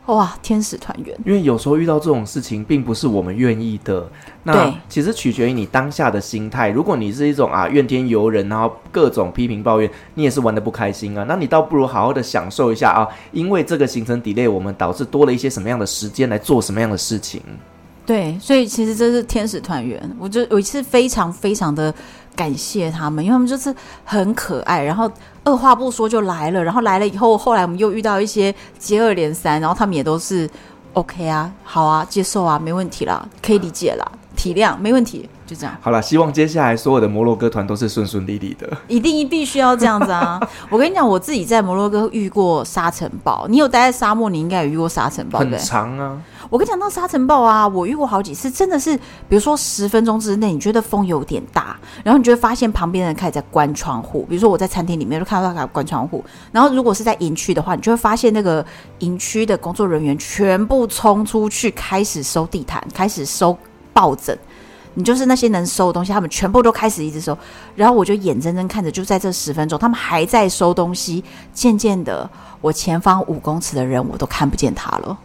[0.08, 1.18] 哇，天使团员！
[1.26, 4.10] 因为有时候遇到这种事情，并不是我们愿意的。
[4.44, 6.70] 那其实取决于你当下的心态。
[6.70, 11.26] 如果你是一种啊怨天尤人，然后各种批评抱怨，你也是玩的不开心啊。
[11.28, 17.42] 那你倒不如好好的享受一下啊，因为这个行程 delay，我们导致多了一些什么样的时间来做什么样的事情。
[18.06, 21.94] 对，所以其实这是天使团员，我就有一次非常非常的
[22.34, 25.12] 感谢他们，因为他们就是很可爱，然后
[25.48, 30.50] 二话不说就来了，然后来了以后，后来我们又遇到一些接二连三，然后他们也都是
[30.92, 34.06] OK 啊，好啊，接受啊，没问题啦，可以理解啦，
[34.36, 35.74] 体谅，没问题，就这样。
[35.80, 40.38] 好了，希望接下来所有的摩洛哥团都是顺顺利利的，一定必须要这样子啊！
[40.70, 46.18] 我跟你讲，我自己在摩洛哥遇过沙尘暴，你有待在沙漠，你应该有遇过沙尘暴，很长啊。
[46.50, 48.96] 我跟你讲，那沙尘暴啊，我遇过好几次，真的是，
[49.28, 54.26] 比如说十分钟之内，你觉得风有点大，然后你就会发现旁边的人开始在关窗户。
[54.30, 58.66] 比如说我在餐厅里面就看到他关窗户，然后如果是在营区的话，你就会发现那个
[59.00, 63.58] 营区的工作人员全部冲出去开始收地毯，开始收
[63.94, 64.38] 抱枕。
[64.94, 67.38] 你就是那些能收的东西，他们全部都开始一直收，
[67.76, 71.24] 然后我就眼睁睁看着，就在这十分钟，他们还在收东西。
[71.54, 72.28] 渐渐的，
[72.62, 75.16] 我前方五公尺的人我都看不见他了。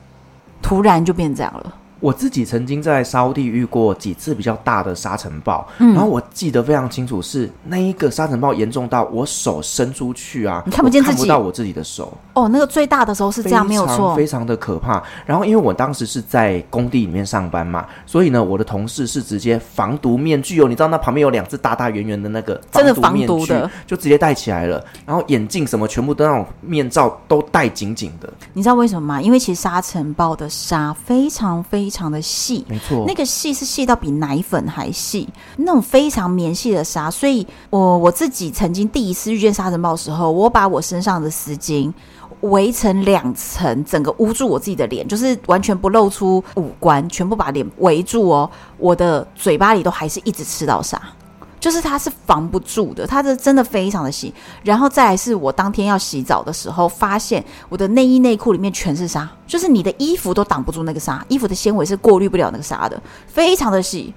[0.63, 1.75] 突然就变这样了。
[2.03, 12.13] 我自己曾经在沙乌地遇过几次比较大的沙尘暴，嗯、然后我记得非常清楚，是那一个沙尘暴严重到我手伸出去啊，你看不见自己，看不到我自己的手。
[12.35, 15.01] 哦，那个最大的时候是这样，没有错，非常的可怕。
[15.25, 24.85] 然后因为我当时是在工地里面上班嘛，所以呢，我的同事是直接防毒面具哦，你知道那旁边有两只大大圆圆的那个真的防毒的，就直接戴起来了。
[25.07, 28.29] 然后眼镜什么全部都那种面罩都戴紧紧的。
[28.55, 29.23] 你知道为什么吗？
[29.23, 32.65] 因为其实沙尘暴的沙非常非常的细。
[32.69, 37.11] 没错，那个细是细到比奶粉还细，那种非常绵细的沙。
[37.11, 41.93] 所以我我自己曾经第一次遇见沙尘暴的时候，我把我身上的丝巾
[42.41, 48.51] 围成两层，整个捂住我自己的脸，就是完全不露出五官，全部把脸围住哦。
[48.79, 51.01] 我的嘴巴里都还是一直吃到沙。
[51.63, 54.35] 就是它是防不住的，它是真的非常的细。
[54.65, 64.13] 然后再来是我当天要洗澡的时候，发现我的内衣内裤里面全是沙，就是你的衣服都挡不住那个沙，衣服的纤维是过滤不了那个沙的，非常的细。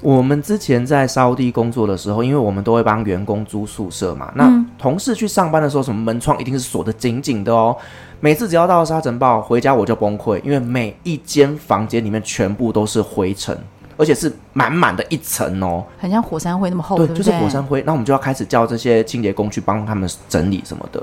[0.00, 7.76] 我们之前在沙乌地工作的时候，因为我们都会帮员工租宿舍嘛，那同事去上班的时候，什么门窗一定是锁得紧紧的哦。
[8.20, 13.58] 每次只要到了沙尘暴，回家我就崩溃，因为每一间房间里面全部都是灰尘，
[13.96, 17.82] 而且是满满的一层哦，很像火山灰那么厚，对，对，就是火山灰。
[17.86, 21.02] 那我们就要开始叫这些清洁工去帮他们整理什么的，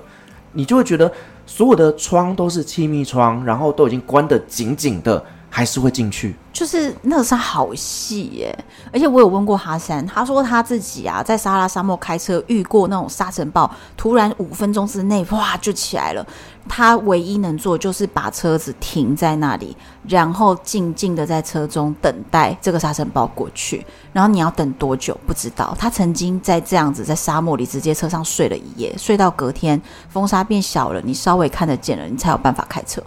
[0.52, 1.12] 你就会觉得
[1.46, 5.24] 所有的窗都是气密窗，然后都已经关得紧紧的。
[5.56, 16.26] 还是会进去，就是那个沙好细耶，而且我有问过哈山，他说他自己啊，在撒拉沙漠开车遇过那种沙尘暴，突然五分钟之内哇就起来了。
[16.68, 19.78] 他唯一能做就是把车子停在那里，
[20.08, 23.86] 然后静静的在车中等待这个沙尘暴过去。
[24.12, 25.76] 然后你要等多久不知道。
[25.78, 29.80] 他曾经在这样子在沙漠里直接车上睡了一夜，睡到隔天
[30.10, 33.04] 风沙变小了，你稍微看得见了，你才有办法开车。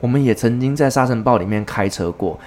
[0.00, 2.38] 我们也曾经在沙尘暴里面开车过，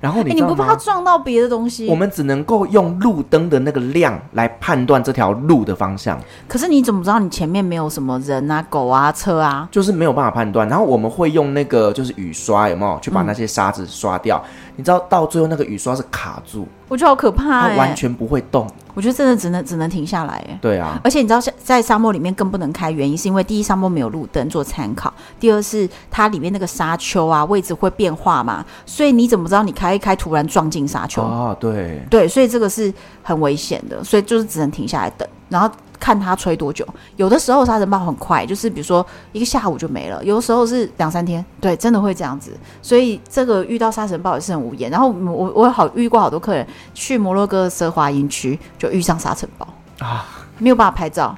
[0.00, 1.88] 然后你、欸、你不怕撞到别的东西？
[1.88, 6.18] 我们只能够用路灯的那个亮来判断这条路的方向。
[6.48, 9.68] 可是你怎么知道你前面没有什么人啊、狗啊、车啊？
[9.70, 10.68] 就是没有办法判断。
[10.68, 14.42] 然后我们会用那个就是雨刷，有没有去把那些沙子刷掉？
[14.46, 18.66] 嗯、你知道到最后那个雨刷是卡住，我觉得好可怕、欸，它完全不会动。
[18.94, 20.58] 我觉得真的只能只能停下来哎。
[20.60, 31.56] 对啊，而且你知道在在沙漠里面更不能开，原因是因为第一沙漠没有路灯做参考，第二是它里面那个沙丘啊位置会变化嘛，所以你怎么知道你开一开突然撞进沙丘啊？
[31.58, 32.92] 对对，所以这个是
[33.22, 35.70] 很危险的，所以就是只能停下来等，然后。
[36.02, 36.84] 看它吹多久，
[37.14, 42.50] 有的时候沙尘暴很快，就是比如说一个下午就没了；有的时候是两三天，对，真的会这样子。
[42.82, 44.90] 所以这个遇到沙尘暴也是很无言。
[44.90, 49.68] 然后我我好遇过好多客人去摩洛哥奢华营区就遇上沙尘暴
[50.04, 50.26] 啊，
[50.58, 51.32] 没有办法拍照，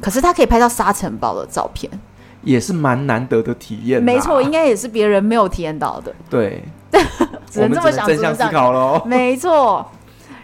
[0.00, 1.92] 可是他可以拍到沙尘暴的照片，
[2.40, 4.02] 也是蛮难得的体验。
[4.02, 6.14] 没错，应该也是别人没有体验到的。
[6.30, 6.64] 对，
[7.50, 9.02] 只能这么想，正向思考喽。
[9.04, 9.86] 没错。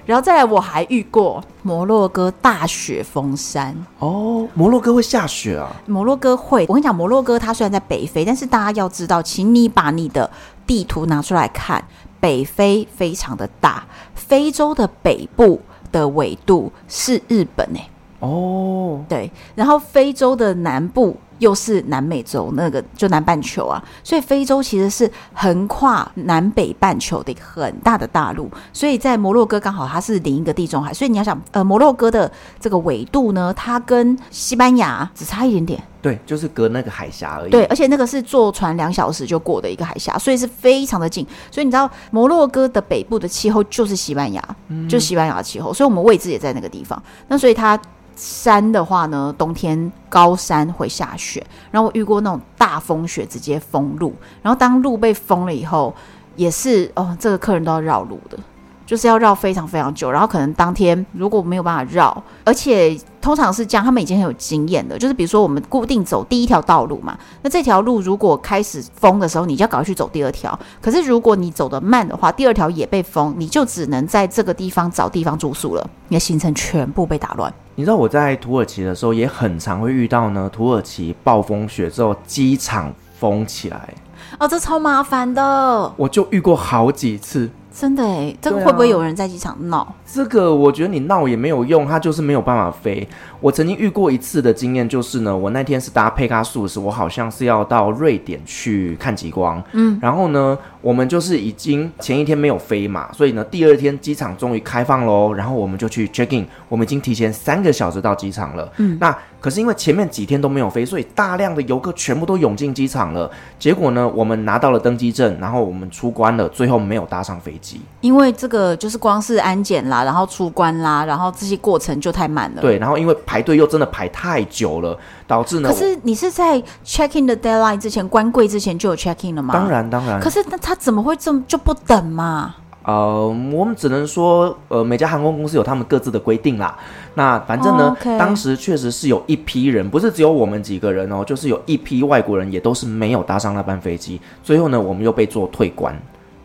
[0.06, 4.46] 然后再来，我还遇过摩洛哥大雪封山哦。
[4.54, 5.74] 摩洛哥会下雪啊？
[5.86, 6.66] 摩洛哥会。
[6.68, 10.30] 我跟你讲，摩洛哥它虽然在北非，但是大家要知道，请你把你的
[10.66, 11.82] 地图拿出来看，
[12.20, 13.84] 北非非常的大，
[14.14, 17.90] 非洲的北部的纬度是日本哎、欸。
[18.20, 21.16] 哦，对，然后非洲的南部。
[21.44, 47.78] 又是南美洲那个就南半球啊，所以非洲其实是横跨南北半球的一个很大的大陆，所以在摩洛哥刚好它是临一个地中海，所以你要想，呃，摩洛哥的这个纬度呢，它跟西班牙只差一点点，对，就是隔那个海峡而已，对，而且那个是坐船两小时就过的一个海峡，所以是非常的近，所以你知道摩洛哥的北部的气候就是西班牙，嗯，就是西班牙的气候，所以我们位置也在那个地方，那所以它。
[48.16, 55.94] 山的话呢，冬天高山会下雪，然后我遇过那种大风雪，直接封路，然后当路被封了以后，
[56.36, 58.38] 也是哦，这个客人都要绕路的。
[58.86, 64.98] 就是要绕非常非常久，然后可能当天如果没有办法绕，而且通常是这样，他们已经很有经验的。
[64.98, 70.58] 就是比如说我们固定走第一条道路嘛，那这条路如果开始封的时候，你就要赶快去走第二条。
[70.80, 77.52] 可是如果你走得慢的话，第二条也被封，你就只能在这个地方找地方住宿了，你的行程全部被打乱。
[77.76, 83.94] 你知道我在土耳其的时候也很常会遇到呢，土耳其暴风雪之后机场封起来，
[84.38, 87.50] 哦，这超麻烦的，我就遇过好几次。
[87.76, 89.78] 真的哎，这个会不会有人在机场闹？
[89.78, 93.06] 啊，这个我觉得你闹也没有用，它就是没有办法飞。
[93.40, 109.14] 我曾经遇过一次的经验，就是呢，我那天是搭佩加素斯，我好像是要到瑞典去看极光，嗯，然后呢，我们就是已经前一天没有飞嘛，所以呢，第二天机场终于开放喽，然后我们就去 check in，我们已经提前三个小时到机场了，嗯，那
[109.44, 123.14] 可是因为前面几天都没有飞，所以大量的游客全部都涌进机场了，结果呢，我们拿到了登机证，然后我们出关了，最后没有搭上飞机，因为这个就是光是安检啦，然后出关啦，然后这些过程就太慢了，对，然后因为。
[123.26, 125.68] 排队又真的排太久了，导致呢。
[125.68, 129.52] 可是你是在 check in 的 deadline 之前关柜之前就有 check in 了吗？
[129.52, 130.20] 当然当然。
[130.20, 132.54] 可是那他怎么会这么就不等嘛？
[132.84, 136.76] 呃，我们只能说，呃，每家航空公司有他们各自的规定啦。
[137.14, 138.18] 那反正呢，oh.
[138.18, 144.20] 当时确实是有一批人，不是只有我们几个人哦，就是有一批外国人也都是没有搭上那班飞机。
[144.42, 145.96] 最后呢，我们又被做退关。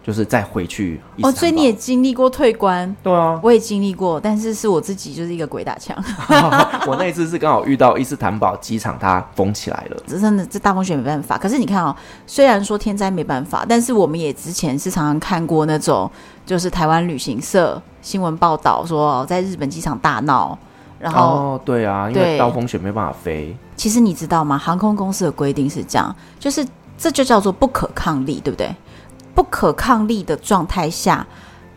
[0.02, 2.96] 就是再回去哦，所以你也经历过退关？
[3.04, 5.96] 对啊，我也经历过，但是是我自己就是一个鬼打墙。
[6.88, 11.38] 我那一次是刚好遇到伊斯坦堡机场它封起来了，这真的这大风雪没办法。
[11.38, 11.96] 可是你看哦，
[12.26, 16.10] 虽然说天灾没办法，但是我们也之前是常常看过那种，
[16.46, 20.58] 就是台湾旅行社新闻报道说在日本机场大闹，
[20.98, 23.56] 然后哦对啊，因为暴风雪没办法飞。
[23.76, 24.58] 其实你知道吗？
[24.58, 26.66] 航空公司的规定是这样，就是
[26.98, 28.74] 这就叫做不可抗力，对不对？
[29.40, 31.26] 不可抗力的状态下，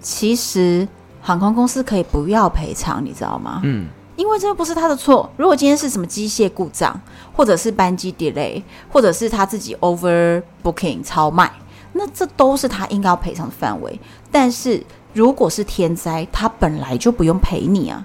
[0.00, 0.88] 其实
[1.20, 3.60] 航空公司可以不要赔偿，你知道吗？
[3.62, 3.86] 嗯，
[4.16, 5.30] 因为这不是他的错。
[5.36, 7.00] 如果今天是什么机械故障，
[7.32, 8.60] 或者是班机 delay，
[8.90, 11.52] 或者是他自己 over booking 超卖，
[11.92, 13.96] 那这都是他应该要赔偿的范围。
[14.32, 18.04] 但是如果是天灾，他本来就不用赔你啊，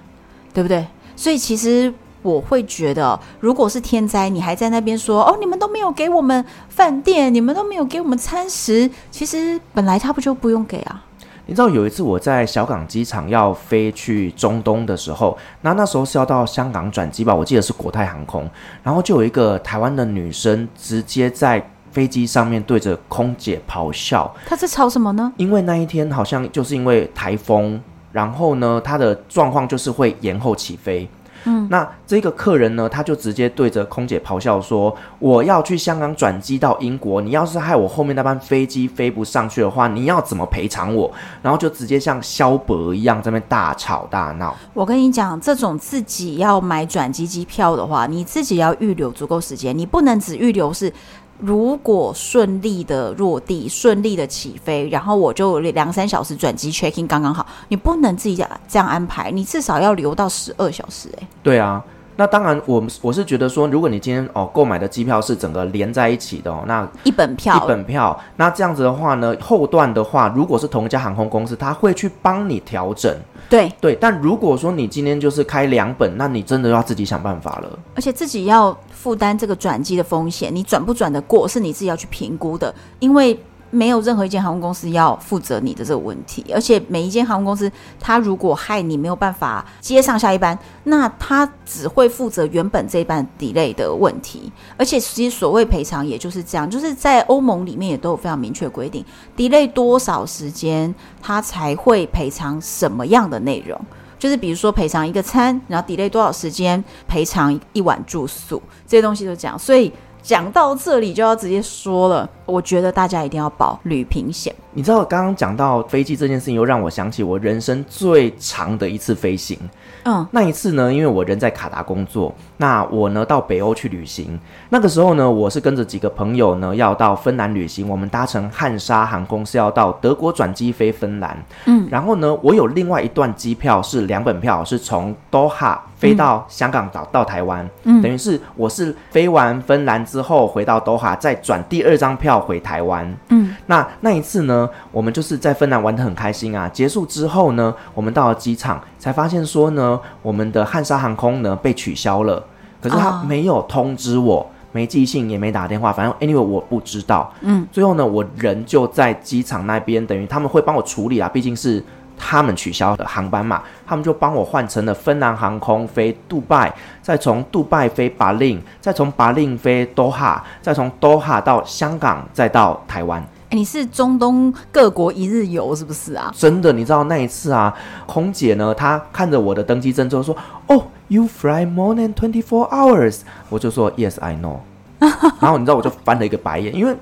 [0.53, 0.85] 对不对？
[1.15, 1.91] 所以其实
[2.27, 11.03] 我会觉得，如果是天灾，你还在那边说哦，你们都没有给我们饭店，你们都没有给我们餐食，其实本来他不就不用给啊？
[11.45, 17.33] 你知道有一次我在小港机场要飞去中东的时候，那那时候是要到香港转机吧？
[17.33, 18.49] 我记得是国泰航空，
[18.83, 24.29] 然后就有一个台湾的女生直接在飞机上面对着空姐咆哮。
[24.45, 25.31] 她在吵什么呢？
[25.37, 31.07] 因为那一天好像就是因为台风，然后呢，她的状况就是会延后起飞。
[31.47, 41.09] 嗯，那这个客人呢，他就直接对着空姐咆哮说：“我要去香港转机到英国，你要是害我后面那班飞机飞不上去的话，你要怎么赔偿我？”
[41.41, 44.55] 然后就直接像萧伯一样在那边大吵大闹。
[44.73, 50.91] 我跟你讲，这种自己要买转机机票的话，你自己要预留足够时间，你不能只预留是。
[51.39, 57.45] 如果顺利的落地，顺利的起飞，然后我就两三小时转机 check in 刚刚好。
[57.67, 61.27] 你不能自己这样安排，你至少要留到十二小时欸。
[61.47, 61.81] 对啊。
[62.19, 73.15] 那当然我，我我是觉得说，如果你今天哦购买的机票是整个连在一起的哦，那一本票一本票，那这样子的话呢，后段的话，如果是同一家航空公司，他会去帮你调整。
[73.47, 83.39] 对对，但如果说你今天就是开两本，那你真的要自己想办法了，而且自己要负担这个转机的风险，你转不转得过是你自己要去评估的，因为。
[83.69, 94.51] 没有任何一间航空公司要负责你的这个问题，而且每一间航空公司，他如果害你没有办法接上下一班，那他只会负责原本这一班 delay 的问题。
[94.77, 99.03] 而且其实所谓赔偿也就是这样，就是在欧盟里面也都有非常明确规定
[99.35, 103.79] ，delay 多少时间，他才会赔偿什么样的内容。
[104.17, 109.57] 就是比如说赔偿一个餐，然后 delay 多少时间，赔偿一晚住宿，这些东西都讲。
[109.57, 109.91] 所以。
[110.23, 114.53] 讲到这里就要直接说了，我觉得大家一定要保旅平险。
[114.73, 119.57] 你知道刚刚讲到飞机这件事情，又让我想起我人生最长的一次飞行。
[120.03, 124.39] 嗯，那一次呢，因为我人在卡达工作，那我呢到北欧去旅行。
[124.69, 127.89] 那个时候呢，我是跟着几个朋友呢要到芬兰旅行。
[127.89, 131.37] 我们搭乘汉莎航空是要到德国转机飞芬兰。
[131.65, 137.67] 嗯，然后呢，我有另外一段机票是两本票，是从多哈飞到香港到到台湾。
[137.83, 143.17] 嗯，等于是我是飞完芬兰之后回到多哈，再转第二张票回台湾。
[143.29, 146.67] 嗯，那那一次呢，我们就是在芬兰玩得很开心啊。
[146.69, 152.43] 结束之后呢，我们到了机场才发现说呢，我们的汉莎航空呢被取消了。
[152.81, 157.33] 可是他没有通知我，没寄信也没打电话，反正 anyway 我不知道。
[157.41, 161.83] 嗯，最后呢，我人就在机场那边，等于他们会帮我处理啊，毕竟是
[162.17, 173.21] 他们取消的航班嘛，他们就帮我换成了芬兰航空飞杜拜，再从杜拜飞巴林，再从巴林飞多哈，再从多哈到香港，再到台湾。
[173.49, 176.29] 哎，你是中东各国一日游是不是啊？
[176.35, 177.73] 真的，你知道那一次啊，
[178.05, 180.35] 空姐呢，她看着我的登机证之后说
[180.67, 184.57] ：“哦，You fly more than twenty four hours。”我就说：“Yes, I know。”
[185.39, 186.93] 然后你知道我就翻了一个白眼，因为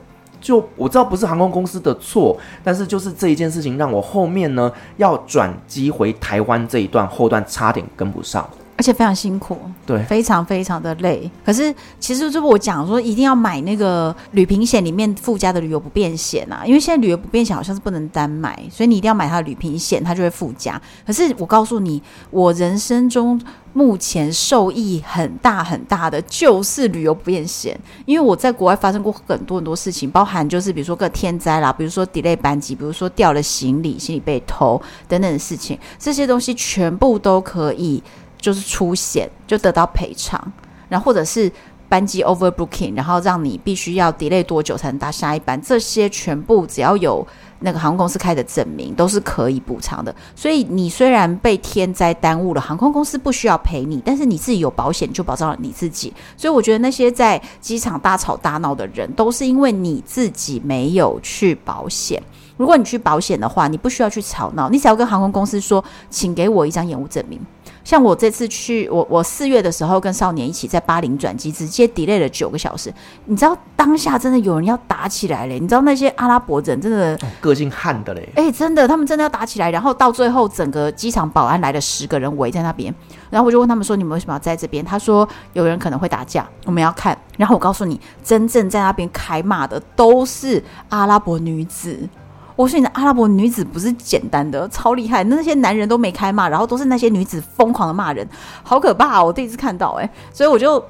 [0.45, 8.47] 就我知道不是航空公司的错，但是就是这一件事情让我后面呢要转机回台湾这一段后段差点跟不上。
[8.77, 11.29] 而且非常辛苦，对，非常非常的累。
[11.45, 20.79] 可是其实就是我讲说，一定要买那个旅平险里面附加的旅游不便险啊，因为现在旅游不便险好像是不能单买，所以你一定要买它的旅平险，它就会附加。
[21.07, 22.01] 可是我告诉你，
[22.31, 23.39] 我人生中
[23.71, 38.03] 目前受益很大很大的就是旅游不便险，因为我在国外发生过很多很多事情，包含就是比如说个天灾啦，比如说 delay 班机，比如说掉了行李、行李被偷等等的事情，这些东西全部都可以。
[38.45, 40.39] 就是出险就得到赔偿，
[40.87, 41.51] 然后或者是
[41.89, 47.25] 班机 overbooking，然后让你必须要 delay 多久才能搭下一班，这些全部只要有
[47.61, 50.15] 那个航空公司开的证明，都是可以补偿的。
[50.35, 56.13] 所以你虽然被天灾耽误了，航空公司不需要赔你，但是你自己有保险就保障了你自己。
[56.37, 62.21] 所以我觉得那些在机场大吵大闹的人，都是因为你自己没有去保险。
[62.57, 67.41] 如果你去保险的话，你不需要去吵闹，你只要跟航空公司说，请给我一张延误证明。
[67.85, 72.91] 像我这次去，我我四月的时候跟少年一起在巴林转机，直接 delay 了九个小时。
[73.25, 75.59] 你知道当下真的有人要打起来嘞！
[75.59, 79.69] 你知道那些阿拉伯人真的个性悍的嘞，哎，真的，他们真的要打起来。
[79.69, 82.93] 然后到最后，整个机场保安来了十个人围在那边，
[83.29, 92.09] 然后我就问他们说：“你们为什么要在这边？”他说：“有人可能会打架，我们要看。”然后我告诉你，真正在那边开骂的都是阿拉伯女子。
[92.55, 98.25] 我说你的阿拉伯女子不是简单的，超厉害，那些男人都没开骂，然后都是那些女子疯狂的骂人，
[98.63, 99.25] 好可怕、哦！
[99.25, 100.81] 我第一次看到、欸，哎，所以我就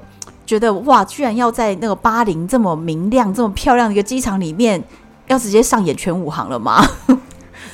[0.46, 4.80] 觉得哇，居然要在那个巴林这么明亮、这么漂亮的一个机场里面，
[5.26, 6.86] 要直接上演全武行了吗？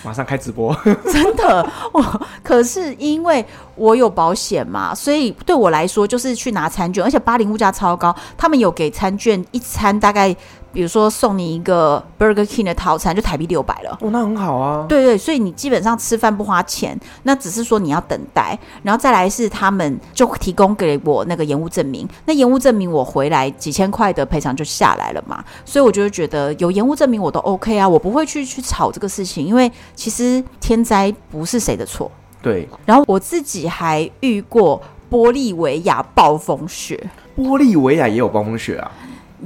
[0.03, 0.75] 马上开直播，
[1.13, 2.21] 真的我！
[2.43, 3.45] 可是因为
[3.77, 10.35] 我有保险嘛，所以对我来说就是去拿餐券，而且巴林物价超高，他们有给餐券，一餐大概。
[10.73, 13.99] 比如说送你一个 Burger King 的套餐，就台币六百了。
[14.01, 14.87] 哦，那很好啊。
[14.89, 22.09] 对对，所以你基本上吃饭不花钱，那只是说你要等待，然后再来是他们就提供给我那个延误证明。
[22.25, 25.45] 那延误证明我回来几千块的赔偿就下来了嘛。
[25.65, 32.11] 所以我就觉得有延误证明我都 OK 啊，我不会去去吵这个事情，因为其实天灾不是谁的错。
[32.41, 32.69] 对。
[32.87, 36.99] 然后我自己还遇过玻利维亚暴风雪。
[37.37, 38.91] 玻利维亚也有暴风雪啊？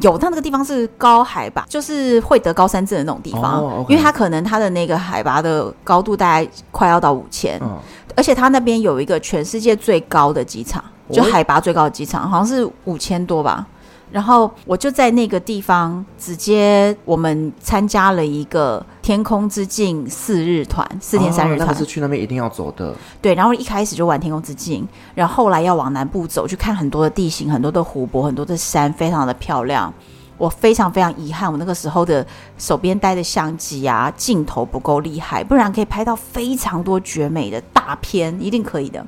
[0.01, 3.90] 有，它那个地方是高海拔，就是会得高山症的那种地方，oh, okay.
[3.90, 7.78] 因为它可能它的那个海拔的高度大概快要到五千，嗯，
[8.14, 13.66] 而且它那边有一个全世界最高的机场，就海拔最高的机场，好像是五千多吧。
[14.11, 21.66] 然后我就在那个地方直接，我们参加了一个天空之境四日团，四天三日团。
[21.66, 22.94] 那个是去那边一定要走的。
[23.20, 29.92] 对，然后一开始就玩天空之境，然后后来要往南部走，去看很多的地形，很多的湖泊，很多的山，非常的漂亮。
[30.38, 32.24] 我非常非常遗憾，我那个时候的
[32.59, 39.04] 手边带的相机啊，镜头不够厉害，不然可以拍到非常多绝美的大片，一定可以的。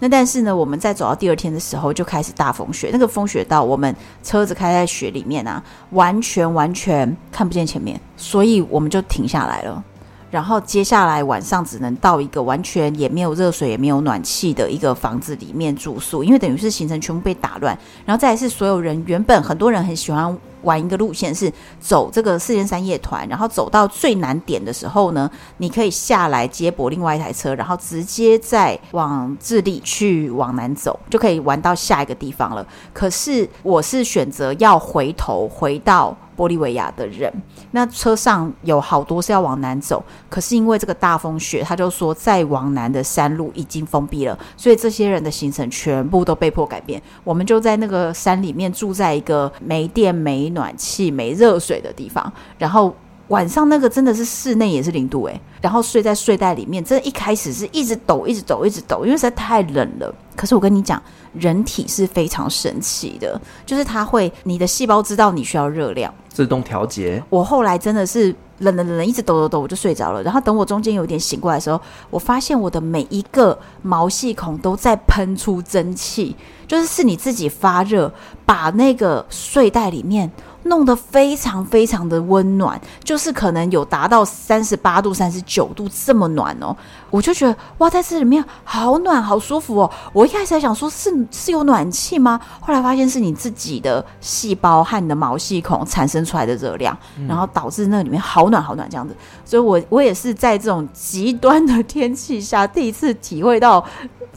[0.00, 9.82] 那但是呢，我们在走到第二天的时候就开始大风雪，那个风雪到我们车子开在雪里面啊，完全完全看不见前面，所以我们就停下来了。
[10.30, 17.78] 然后接下来晚上只能到一个完全也没有热水也没有暖气的一个房子里面住宿，因为等于是行程全部被打乱。
[18.04, 20.36] 然后再是所有人原本很多人很喜欢。
[20.64, 32.66] 玩一个路线是走这个四天三夜团，然后走到最难点的时候呢，你可以下来接驳另外一台车，然后直接再往智利去往南走，就可以玩到下一个地方了。
[32.92, 36.16] 可是我是选择要回头回到。
[36.36, 37.32] 玻利维亚的人，
[37.70, 47.00] 那车上有好多是要往南走，可是因为这个大风雪，他就说再往南的山路已经封闭了，所以这些人的行程全部都被迫改变。
[47.22, 52.94] 我们就在那个山里面住在一个没电、没暖气、没热水的地方，然后
[53.28, 60.14] 晚上那个真的是室内也是零度诶，然后睡在睡袋里面，真的一开始是一直抖、一直抖、一直抖，因为实在太冷了。
[60.36, 61.02] 可是我跟你讲，
[61.34, 66.12] 人体是非常神奇的，就是它会，你的细胞知道你需要热量。
[66.28, 67.22] 自动调节。
[67.30, 70.22] 我后来真的是冷冷冷冷，一直抖抖抖，我就睡着了。
[70.22, 71.80] 然后等我中间有点醒过来的时候，
[72.10, 76.34] 我发现我的每一个毛细孔都在喷出蒸汽，
[76.66, 78.12] 就是是你自己发热，
[78.44, 80.30] 把那个睡袋里面。
[80.64, 86.76] 弄得非常非常的温暖，就是可能有达到三十八度、三十九度这么暖哦，
[87.10, 89.90] 我就觉得哇，在这里面好暖、好舒服哦。
[90.12, 92.40] 我一开始还想说是是有暖气吗？
[92.60, 96.96] 后来发现是你自己的细胞和你的毛细孔产生出来的热量，
[97.28, 99.14] 然后导致那里面好暖好暖这样子。
[99.44, 103.84] 所以我我也是在这种极端的天气下第一次体会到。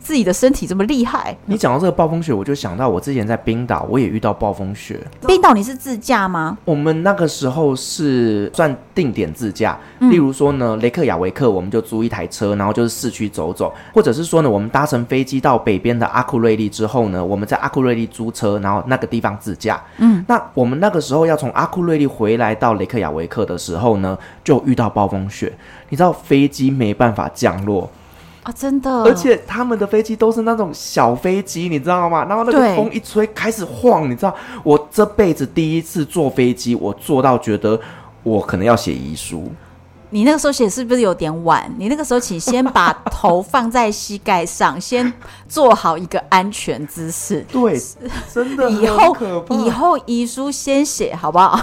[0.07, 4.97] 自己的身体这么厉害，你讲到这个暴风雪，我就想到我之前在冰岛，我也遇到暴风雪。
[5.27, 6.57] 冰岛你是自驾吗？
[6.63, 19.83] 我们那个时候是算定点自驾，例如说呢，雷克雅维克，我们就租一台车，然后就是市区走走，或者是说呢，我们搭乘飞机到北边的阿库瑞利之后呢，我们在阿库瑞利租车，然后那个地方自驾。
[19.97, 25.51] 嗯，那我们那个时候要从阿库瑞利回来到雷克雅维克的时候呢，就遇到暴风雪，
[25.89, 27.89] 你知道飞机没办法降落。
[28.47, 28.89] 啊，真的！
[29.03, 32.23] 而且他们的飞机都是那种小飞机，你知道吗？
[32.29, 34.33] 然后那个风一吹，开始晃，你知道？
[34.63, 37.77] 我这辈子第一次坐飞机，我坐到觉得
[38.23, 39.51] 我可能要写遗书。
[40.11, 41.69] 你那个时候写是不是有点晚？
[41.77, 45.11] 你那个时候请先把头放在膝盖上，先
[45.49, 47.45] 做好一个安全姿势。
[47.51, 47.77] 对，
[48.33, 49.17] 真的以后
[49.49, 51.59] 以后遗书先写，好不好？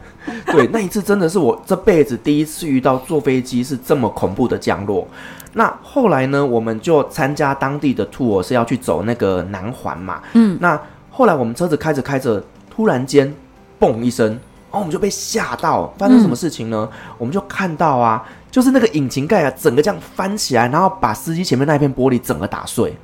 [0.50, 5.06] 对，那一次真的是我这辈子第一次遇到坐飞机是这么恐怖的降落。
[5.54, 10.22] 那后来呢，我们就参加当地的 tour，是要去走那个南环嘛。
[10.32, 10.80] 嗯，那
[11.10, 13.30] 后来我们车子开着开着，突然间，
[13.78, 14.38] 嘣一声，然
[14.72, 16.88] 后我们就被吓到，发生什么事情呢？
[16.90, 22.96] 嗯，我们就看到啊，就是那个引擎盖啊，整个这样翻起来，然后把司机前面那一片玻璃整个打碎，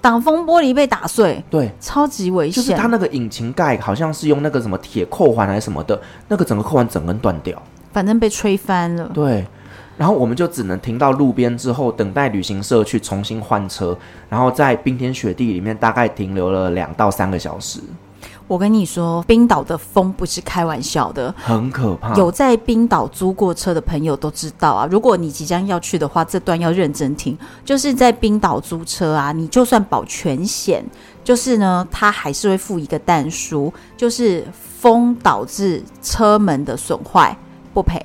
[0.00, 2.64] 挡风玻璃被打碎，对，超级危险。
[2.64, 7.62] 就是它那个引擎盖好像是用那个什么铁扣环还是什么的，那个整个扣环整根断掉，
[7.92, 9.08] 反正被吹翻了。
[9.14, 9.46] 对。
[9.96, 13.96] 然后我们就只能停到路边，之后等待旅行社去重新换车，
[14.28, 17.80] 然后在冰天雪地里面大概停留了两到三个小时。
[18.48, 22.14] 我跟你说，冰岛的风不是开玩笑的，很可怕。
[22.14, 24.86] 有在冰岛租过车的朋友都知道啊。
[24.88, 27.36] 如果你即将要去的话，这段要认真听。
[27.64, 30.84] 就是在冰岛租车啊，你就算保全险，
[31.24, 37.36] 就是呢，他还是会附一个但书，就是风导致车门的损坏
[37.74, 38.00] 不赔。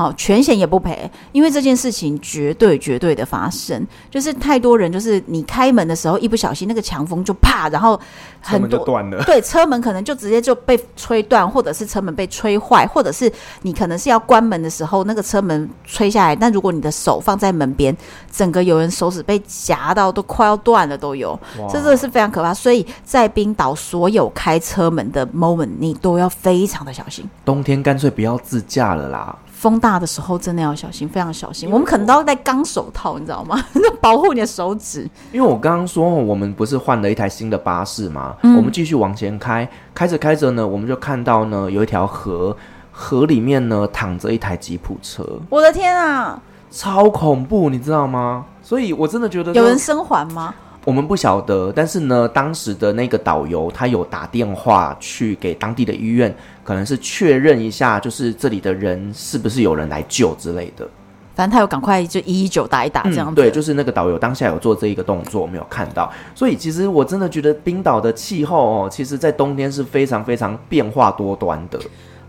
[0.00, 8.00] 好，全险也不赔，因为这件事情绝对绝对的发生，就是太多人，就是你开门的时候一不小心，那个强风就啪，然后
[8.40, 13.30] 很多车门就断了，对，车门可能就直接就被吹断，或者是车门被吹坏，或者是
[13.60, 17.94] 你可能是要关门的时候，那个车门吹下来，但如果你的手放在门边，
[18.32, 21.38] 整个有人手指被夹到都快要断了都有，
[21.68, 22.54] 这真的是非常可怕。
[22.54, 27.28] 所以在冰岛，所有开车门的 moment，你都要非常的小心。
[27.44, 29.36] 冬天干脆不要自驾了啦。
[29.60, 31.70] 风大的时候真的要小心，非常小心。
[31.70, 33.62] 我们可能都要戴钢手套，你知道吗？
[34.00, 35.06] 保护你的手指。
[35.32, 38.34] 因为我刚刚说，我们不是换了一台新的巴士吗？
[38.42, 42.56] 嗯、我们继续往前开，开着开着呢，我们就看到呢有一条河，
[42.90, 45.22] 河里面呢躺着一台吉普车。
[45.50, 46.40] 我的天啊，
[46.70, 48.46] 超恐怖，你知道吗？
[48.62, 50.54] 所以我真的觉得有人生还吗？
[50.84, 60.88] 我们不晓得，但是呢，当时的那个导游他有打电话去给当地的医院，可能是确认一下，就是这里的人是不是有人来救之类的。
[61.34, 63.34] 反正他有赶快就一一九打一打这样子。
[63.34, 63.36] 嗯。
[63.36, 66.10] 对，就是那个导游当下有做这一个动作，我没有看到。
[66.34, 71.78] 所以其实我真的觉得冰岛的气候哦，其实在冬天是非常非常变化多端的。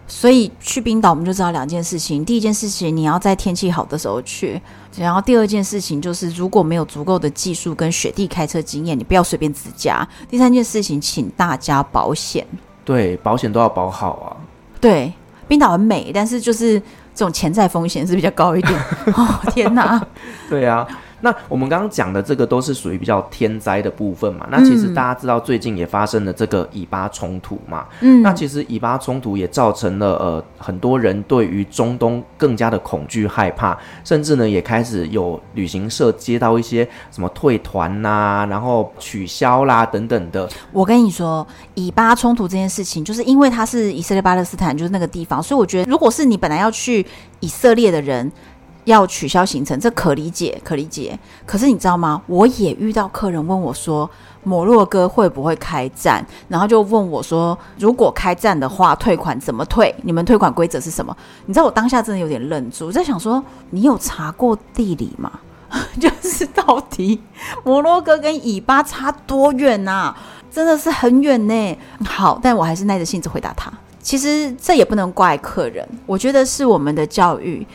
[0.08, 2.24] 所以去冰岛，我们就知道两件事情。
[2.24, 4.60] 第一件事情，你要在天气好的时候去；
[4.98, 10.08] 然后第二件事情就是，如果没有足够的技术跟雪地开车经验，你不要随便自驾。
[10.30, 12.46] 第三件事情，请大家保险。
[12.84, 14.36] 对，保险都要保好啊。
[14.80, 15.14] 对，
[15.48, 16.80] 冰岛很美，但是就是
[17.16, 18.80] 这种潜在风险是比较高一点。
[19.16, 20.02] 哦，天哪！
[20.50, 20.88] 对啊。
[21.22, 24.48] 那我们刚刚讲的这个都是属于比较天灾的部分嘛？
[24.52, 27.86] 那其实大家知道最近也发生了这个以巴冲突嘛？
[28.02, 40.50] 嗯，那其实以巴冲突也造成了呃很多人对于中东更加的恐惧害怕，甚至呢也开始有旅行社接到一些什么退团呐，然后取消啦等等的。
[40.72, 41.46] 我跟你说，
[41.76, 47.06] 以巴冲突这件事情，就是因为它是以色列巴勒斯坦就是那个地方，所以我觉得如果是你本来要去
[47.40, 48.32] 以色列的人。
[48.86, 51.18] 要取消行程，这可理解，可理解。
[51.46, 52.22] 可是你知道吗？
[52.28, 54.10] 我也遇到客人问我说，
[54.44, 56.26] 摩洛哥会不会开战？
[56.48, 59.94] 然后就问我说，如果开战的话，退款怎么退？
[60.04, 61.16] 你们退款规则是什么？
[61.46, 65.32] 你知道我当下真的有点愣住，我在想说，你有查过地理吗？
[66.02, 67.22] 就是到底
[67.64, 70.14] 摩洛哥跟以巴差多远啊？
[70.52, 71.78] 真的是很远呢。
[72.04, 73.72] 好，但我还是耐着性子回答他。
[74.02, 77.66] 其实这也不能怪客人，我觉得是我们的教育。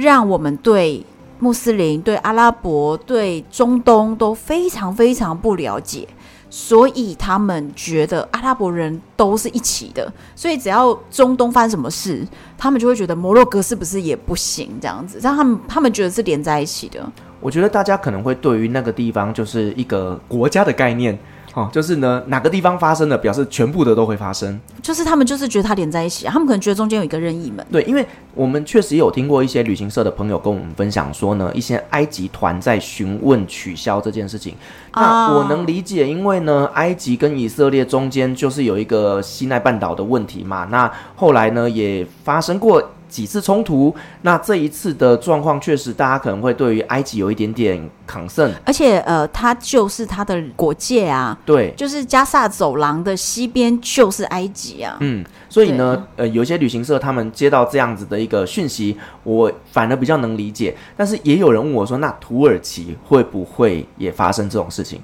[0.00, 1.04] 让我们对
[1.38, 6.06] 穆斯林、对阿拉伯、对中东都非常非常不了解，
[6.50, 12.26] 所以他们觉得阿拉伯人都是一起的，所以只要中东发生什么事，
[12.56, 17.06] 他们就会觉得摩洛哥是不是也不行这样子，让他们他们觉得是连在一起的。
[17.40, 21.16] 我觉得大家可能会对于那个地方就是一个国家的概念。
[21.58, 24.60] 哦，就是呢，哪个地方发生的，表示全部的都会发生。
[24.80, 27.66] 就是他们就是觉得它连在一起，他们可能觉得中间有一个任意门。
[27.72, 34.54] 对，因为我们确实也有听过一些旅行社的朋友跟我们分享说呢，一些埃及团在询问取消这件事情。
[34.94, 40.68] 那我能理解，因为呢，埃及跟以色列中间就是有一个西奈半岛的问题嘛。
[40.70, 42.80] 那后来呢，也发生过。
[43.08, 65.00] 几次冲突，那这一次的状况确实，大家可能会对于埃及有一点点 concern，而且呃，它就是它的国界啊，对，就是加萨走廊的西边就是埃及啊，嗯，所以呢，呃，有些旅行社他们接到这样子的一个讯息，我反而比较能理解，但是也有人问我说，那土耳其会不会也发生这种事情？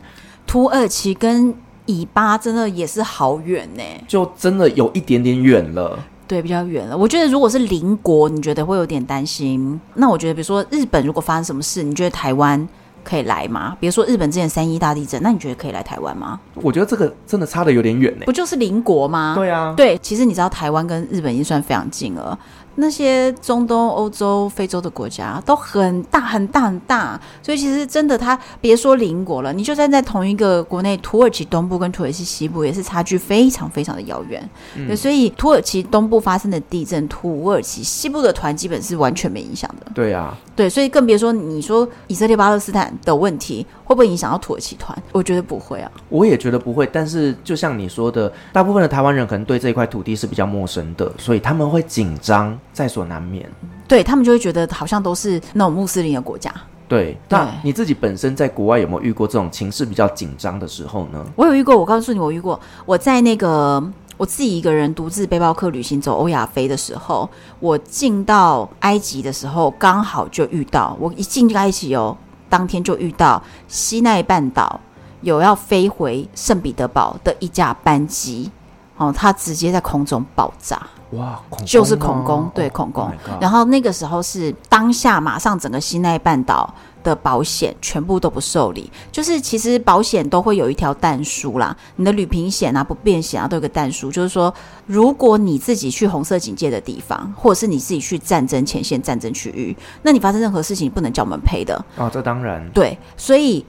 [0.46, 1.54] 土耳其跟
[1.86, 5.98] 以巴真的也是好远呢，就真的有一点点远了。
[6.34, 6.96] 对，比较远了。
[6.96, 9.80] 我觉得如果是邻国，你觉得会有点担心。
[9.94, 12.68] 那我觉得，比如说日本，如果发生什么事，你觉得台湾
[13.04, 13.76] 可以来吗？
[13.78, 16.40] 比如说日本之前三一大地震，那你觉得可以来台湾吗？
[16.54, 18.24] 我觉得这个真的差的有点远呢。
[18.26, 19.34] 不就是邻国吗？
[19.36, 19.96] 对啊，对。
[19.98, 22.36] 其实你知道，台湾跟日本已经算非常近了。
[22.76, 34.42] 那些中东、欧洲、非洲的国家都很大、很大、很大，所以其实真的，它别说邻国了，你就算在同一个国内，土耳其东部跟土耳其西部也是差距非常非常的遥远。
[34.76, 39.92] 嗯、对，所以土耳其东部发生的地震，土耳其西部的团基本是完全没影响的。
[39.94, 44.96] 对啊，对，所以更别说你说以色列巴勒斯坦的问题会不会影响到土耳其团？
[45.12, 46.88] 我觉得不会啊，我也觉得不会。
[46.92, 52.56] 但是就像你说的，大部分的台湾人可能对这一块土地是比较陌生的，所以他们会紧张。
[52.72, 53.48] 在所难免，
[53.86, 56.52] 对他们就会觉得好像都是那种穆斯林的国家。
[56.88, 61.24] 对，那你自己本身在国外有没有遇过这种情势比较紧张的时候呢？
[61.36, 62.58] 我有遇过，我告诉你，我遇过。
[62.84, 63.82] 我在那个
[64.16, 67.28] 我自己一个人独自背包客旅行走欧亚非的时候，
[67.60, 72.16] 我进到埃及的时候，刚好就遇到，我一进埃及哦，
[72.48, 74.80] 当天就遇到西奈半岛
[75.22, 78.50] 有要飞回圣彼得堡的一架班机，
[78.96, 80.80] 哦，它直接在空中爆炸。
[81.10, 83.10] 哇，就是恐攻，对恐攻。
[83.40, 86.72] 然后那个时候是当下，马上整个西奈半岛
[87.04, 88.90] 的保险全部都不受理。
[89.12, 94.52] 就是其实保险都会有一条但书啦，你的旅平险啊、不便险啊都有个但书，就是说
[94.86, 101.84] 如果你自己去红色警戒的地方，或者是你自己去战争前线、战争区域，那你发生任何事情，不能叫我们赔的。
[101.96, 102.68] 哦，这当然。
[102.70, 103.64] 对，所以。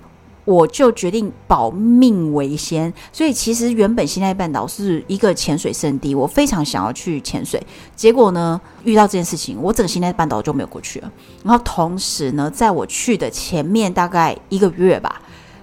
[0.46, 7.62] 我就决定保命为先，所以其实原本西奈半岛是一个潜水圣地，我非常想要去潜水。
[7.96, 11.12] 结果呢，遇到这件事情，我整个西奈半岛就没有过去了。
[11.43, 15.20] 然后同时呢，在我去的前面大概一个月吧，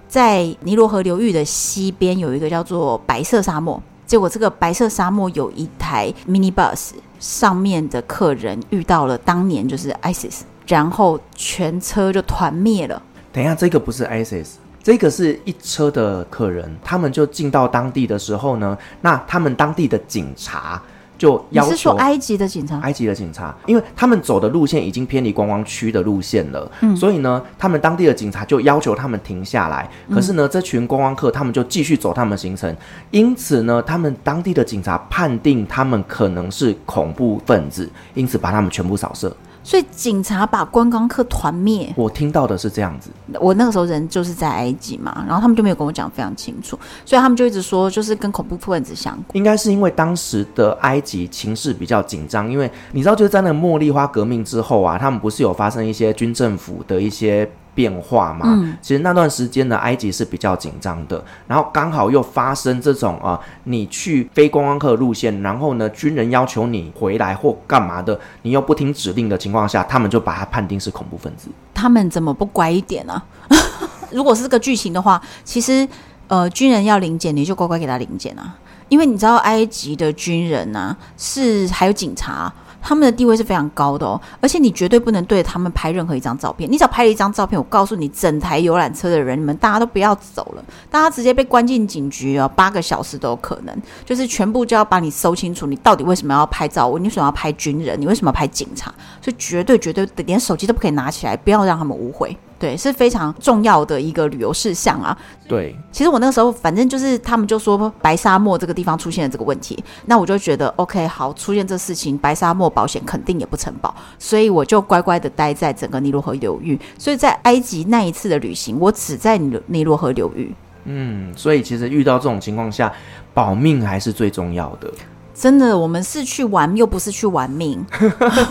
[0.08, 3.80] 在尼罗河流域的西边有一个叫做白色沙漠。
[4.04, 13.00] 结果这个白色沙漠有一台 mini bus，上面的客人遇到了当年就是 ISIS，然后全车就团灭了。
[13.32, 14.48] 等一下，这个不是 ISIS。
[14.82, 20.82] 这个是一车的客人，他们就进到当地的时候呢，那他们当地的警察
[21.16, 22.80] 就要求，你是说埃及的警察？
[22.80, 29.88] 埃及的警察，因为他们走的路线已经偏离观光区的路线了，嗯，所以呢，他们当地的警察就要求他们停下来。
[30.12, 32.74] 可是呢，这群观光客他们就继续走他们行程，
[33.12, 39.32] 因此呢，他们当地的警察判定他们可能是恐怖分子，因此把他们全部扫射。
[39.64, 43.10] 所以警察把观光客团灭，我听到的是这样子。
[43.40, 49.26] 我那个时候人就是在埃及嘛，然后他们就没有跟我讲非常清楚，所以他们就一直说就是跟恐怖分子相关。
[49.32, 57.50] 应该是因为当时的埃及情势比较紧张，因为你知道就是在那个茉莉花革命之后啊，他们不是有发生一些军政府的一些。
[57.74, 71.48] 变化嘛，嗯，其实那段时间呢，埃及是比较紧张的，然后刚好又发生这种啊，你去非观光客路线，然后呢，军人要求你回来或干嘛的，你又不听指令的情况下，他们就把他判定是恐怖分子。
[71.72, 73.14] 他们怎么不乖一点呢？
[73.14, 73.56] 啊？
[74.12, 75.88] 如果是这个剧情的话，其实
[76.28, 78.54] 呃，军人要临检，你就乖乖给他临检啊，
[78.88, 82.52] 因为你知道埃及的军人呢，啊，是还有警察。
[82.82, 86.70] 他们的地位是非常高的哦，而且你绝对不能对他们拍任何一张照片。
[86.70, 93.74] 你只要拍了一张照片，我告诉你，整台游览车的人，你们大家都不要走了，大家直接被关进警局哦，八个小时都有可能。
[94.04, 96.92] 就是全部就要把你搜清楚，你到底为什么要拍照？
[96.98, 97.98] 你为什么要拍军人？
[98.00, 98.92] 你为什么要拍警察？
[99.20, 102.36] 所以绝对绝对连手机都不可以拿起来，不要让他们误会。
[102.62, 105.18] 对，是非常重要的一个旅游事项啊。
[105.48, 116.78] 对，其实我那个时候，反正就是他们就说白沙漠这个地方出现了这个问题，那我就觉得 OK，好，出现这事情，白沙漠保险肯定也不承保，所以我就乖乖的待在整个尼罗河流域。
[116.96, 120.54] 所以在埃及那一次的旅行，我只在尼尼罗河流域。
[120.84, 122.92] 嗯，所以其实遇到这种情况下，
[123.34, 124.88] 保命还是最重要的。
[125.34, 127.84] 真的，我们是去玩，又不是去玩命。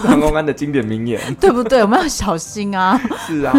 [0.04, 1.82] 航空安的经典名言， 对不对？
[1.82, 3.00] 我们要小心啊！
[3.28, 3.54] 是啊，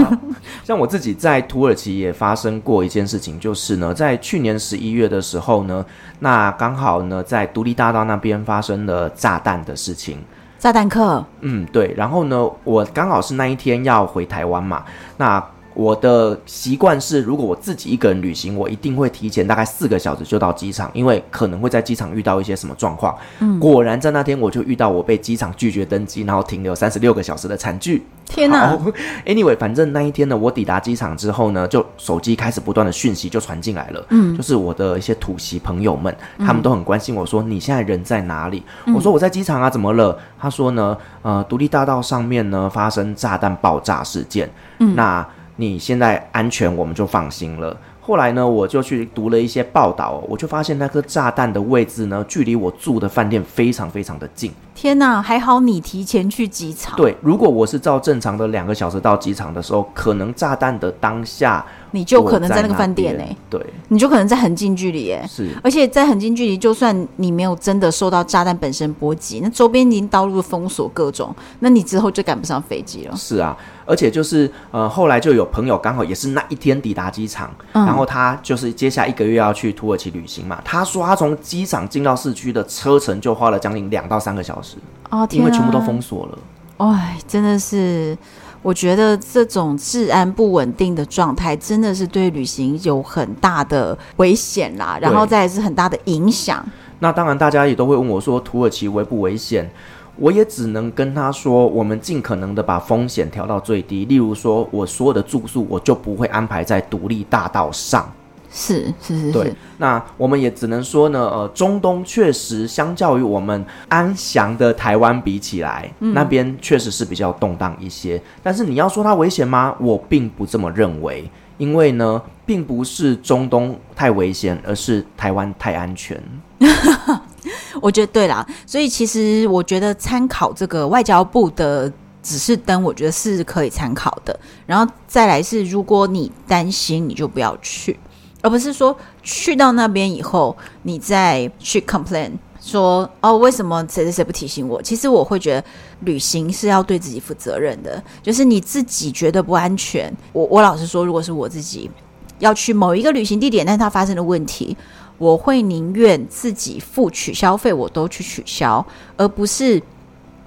[0.65, 5.85] 像我自己在土耳其也发生过一件事情，就是呢，在去年十一月的时候呢，
[6.19, 10.19] 那刚好呢，在独立大道那边发生了炸弹的事情。
[10.59, 11.95] 炸弹客，嗯，对。
[11.97, 14.85] 然后呢，我刚好是那一天要回台湾嘛，
[15.17, 15.43] 那。
[15.75, 23.17] 我的习惯是，如果我自己一个人旅行，我一定会提前大概四个小时就到机场，因为可能会在机场遇到一些什么状况。
[23.41, 28.05] 嗯，果然在那天我就遇到我被机场拒绝登机，然后停留三十六个小时的惨剧。
[28.27, 28.79] 天哪
[29.27, 34.07] ！Anyway，反正那一天呢，我抵达机场之后呢，就手机开始不断的讯息就传进来了。
[34.09, 38.63] 嗯，就是我的一些土席朋友们，他们都很关心我说，你现在人在哪里？
[38.87, 40.19] 嗯，我说我在机场啊，怎么了？
[40.39, 44.49] 他说呢，呃，独立大道上面呢发生炸弹爆炸事件。
[44.79, 45.27] 嗯，那。
[45.57, 47.77] 你现在安全，我们就放心了。
[48.05, 54.51] 后来呢，我就去读了一些报道，我就发现那颗炸弹的位置呢，距离我住的饭店非常非常的近。
[54.75, 56.97] 天哪，还好你提前去机场。
[56.97, 63.25] 对，如果我是照正常的两个小时到机场的时候，可能炸弹的当下，你就可能在那个饭店呢。
[63.49, 65.25] 对，你就可能在很近距离耶。
[65.29, 73.17] 是，而且在很近距离，就算你没有真的受到炸弹本身波及，那周边已经道路封锁各种，那你之后就赶不上飞机了。
[73.17, 73.57] 是啊。
[73.85, 80.63] 而且就是呃，后来就有朋友刚好也是那一天抵达机场，嗯，然后他就是接下来一个月要去土耳其旅行嘛。
[80.65, 84.77] 他说他从机场进到市区的车程就花了将近两到三个小时，
[85.11, 86.39] 哦，因为全部都封锁了。
[86.79, 88.17] 哎，真的是，
[88.63, 96.65] 我觉得这种治安不稳定的状态真的是对旅行有很大的危险啦，然后再是很大的影响。
[97.01, 99.69] 那当然，大家也都会问我说，土耳其危不危险？
[100.17, 104.05] 我也只能跟他说，我们尽可能的把风险调到最低。
[104.05, 108.09] 例如说，我所有的住宿我就不会安排在独立大道上。
[108.53, 109.55] 是是是，对。
[109.79, 118.21] 那我们也只能说呢，呃，中东确实相较于我们安详的台湾比起来，嗯、那边确实是比较动荡一些。
[118.43, 119.75] 但是你要说它危险吗？
[119.81, 126.23] 我并不这么认为，因为呢，并不是中东太危险，而是台湾太安全。
[127.81, 131.91] 我觉得对啦，所以其实我觉得参考这个外交部的
[132.23, 134.39] 指示灯，我觉得是可以参考的。
[134.67, 137.99] 然后再来是，如果你担心，你就不要去，
[138.43, 144.83] 而不是说去到那边以后，你再去 complain 说哦，为什么谁谁谁不提醒我？
[144.83, 145.65] 其实我会觉得，
[146.01, 150.13] 旅行是要对自己负责任的，就是你自己觉得不安全。
[150.33, 151.91] 我我老实说，如果是我自己
[152.39, 154.77] 要去某一个旅行地点，但是它发生了问题。
[155.19, 158.85] 我会宁愿自己付取消费，我都去取消，
[159.17, 159.81] 而不是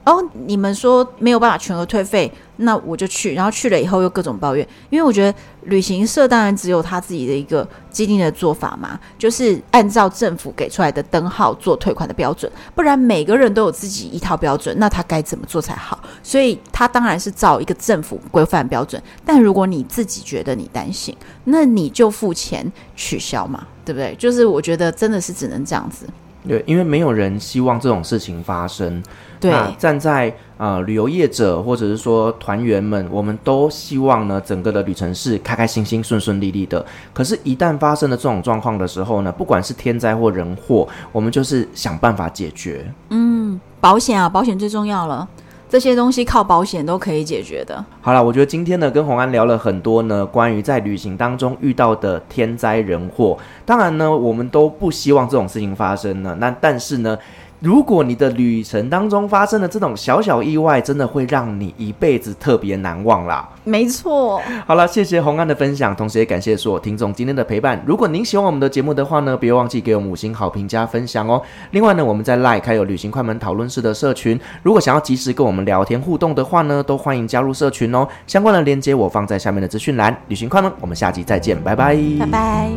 [0.05, 15.99] 哦，你们说没有办法全额退费，那我就去，然后去了以后又各种抱怨，因为我觉得旅行社当然只有他自己的一个既定的做法嘛，就是按照政府给出来的灯号做退款的标准，不然每个人都有自己一套标准，那他该怎么做才好？
[16.21, 23.65] 所以他当然是照一个政府规范标准，但如果你自己觉得你担心，那你就付钱取消嘛。
[23.85, 24.15] 对不对？
[24.15, 26.07] 就是我觉得真的是只能这样子。
[26.47, 29.01] 对，因为没有人希望这种事情发生。
[29.39, 36.83] 对，站在呃旅游业者或者是说团员们，我们都希望呢，整个的旅程是开开心心、顺顺利利的。
[37.13, 42.91] 可是，一旦发生了这种状况的时候呢，不管是天灾或人祸，我们就是想办法解决。
[43.09, 45.27] 嗯，保险啊，保险最重要了。
[45.67, 47.83] 这些东西靠保险都可以解决的。
[48.01, 53.37] 好了，我觉得今天呢，跟洪安聊了很多呢，关于在旅行当中遇到的天灾人祸。
[53.65, 56.37] 当然呢，我们都不希望这种事情发生呢。
[56.39, 57.17] 那但是呢，
[57.59, 63.49] 如果你的旅程当中发生了这种小小意外，真的会让你一辈子特别难忘啦。
[63.63, 64.41] 没错。
[64.67, 67.81] 好了，谢谢洪安的分享，同时也感谢所有听众今天的陪伴。
[67.87, 71.41] 如果您喜欢我们的节目的话呢，别忘记给我们五星好评加分享哦。
[71.71, 78.07] 另外呢，我们在 LINE 开有旅行快门讨论室的社群，如果想要及时跟我们聊天互动的话呢，都欢迎加入社群哦。
[78.27, 80.15] 相关的链接我放在下面的资讯栏。
[80.27, 82.69] 旅行快门，我们下集再见，拜拜，拜拜。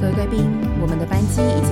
[0.00, 0.46] 各位贵宾，
[0.80, 1.69] 我们的班机已经。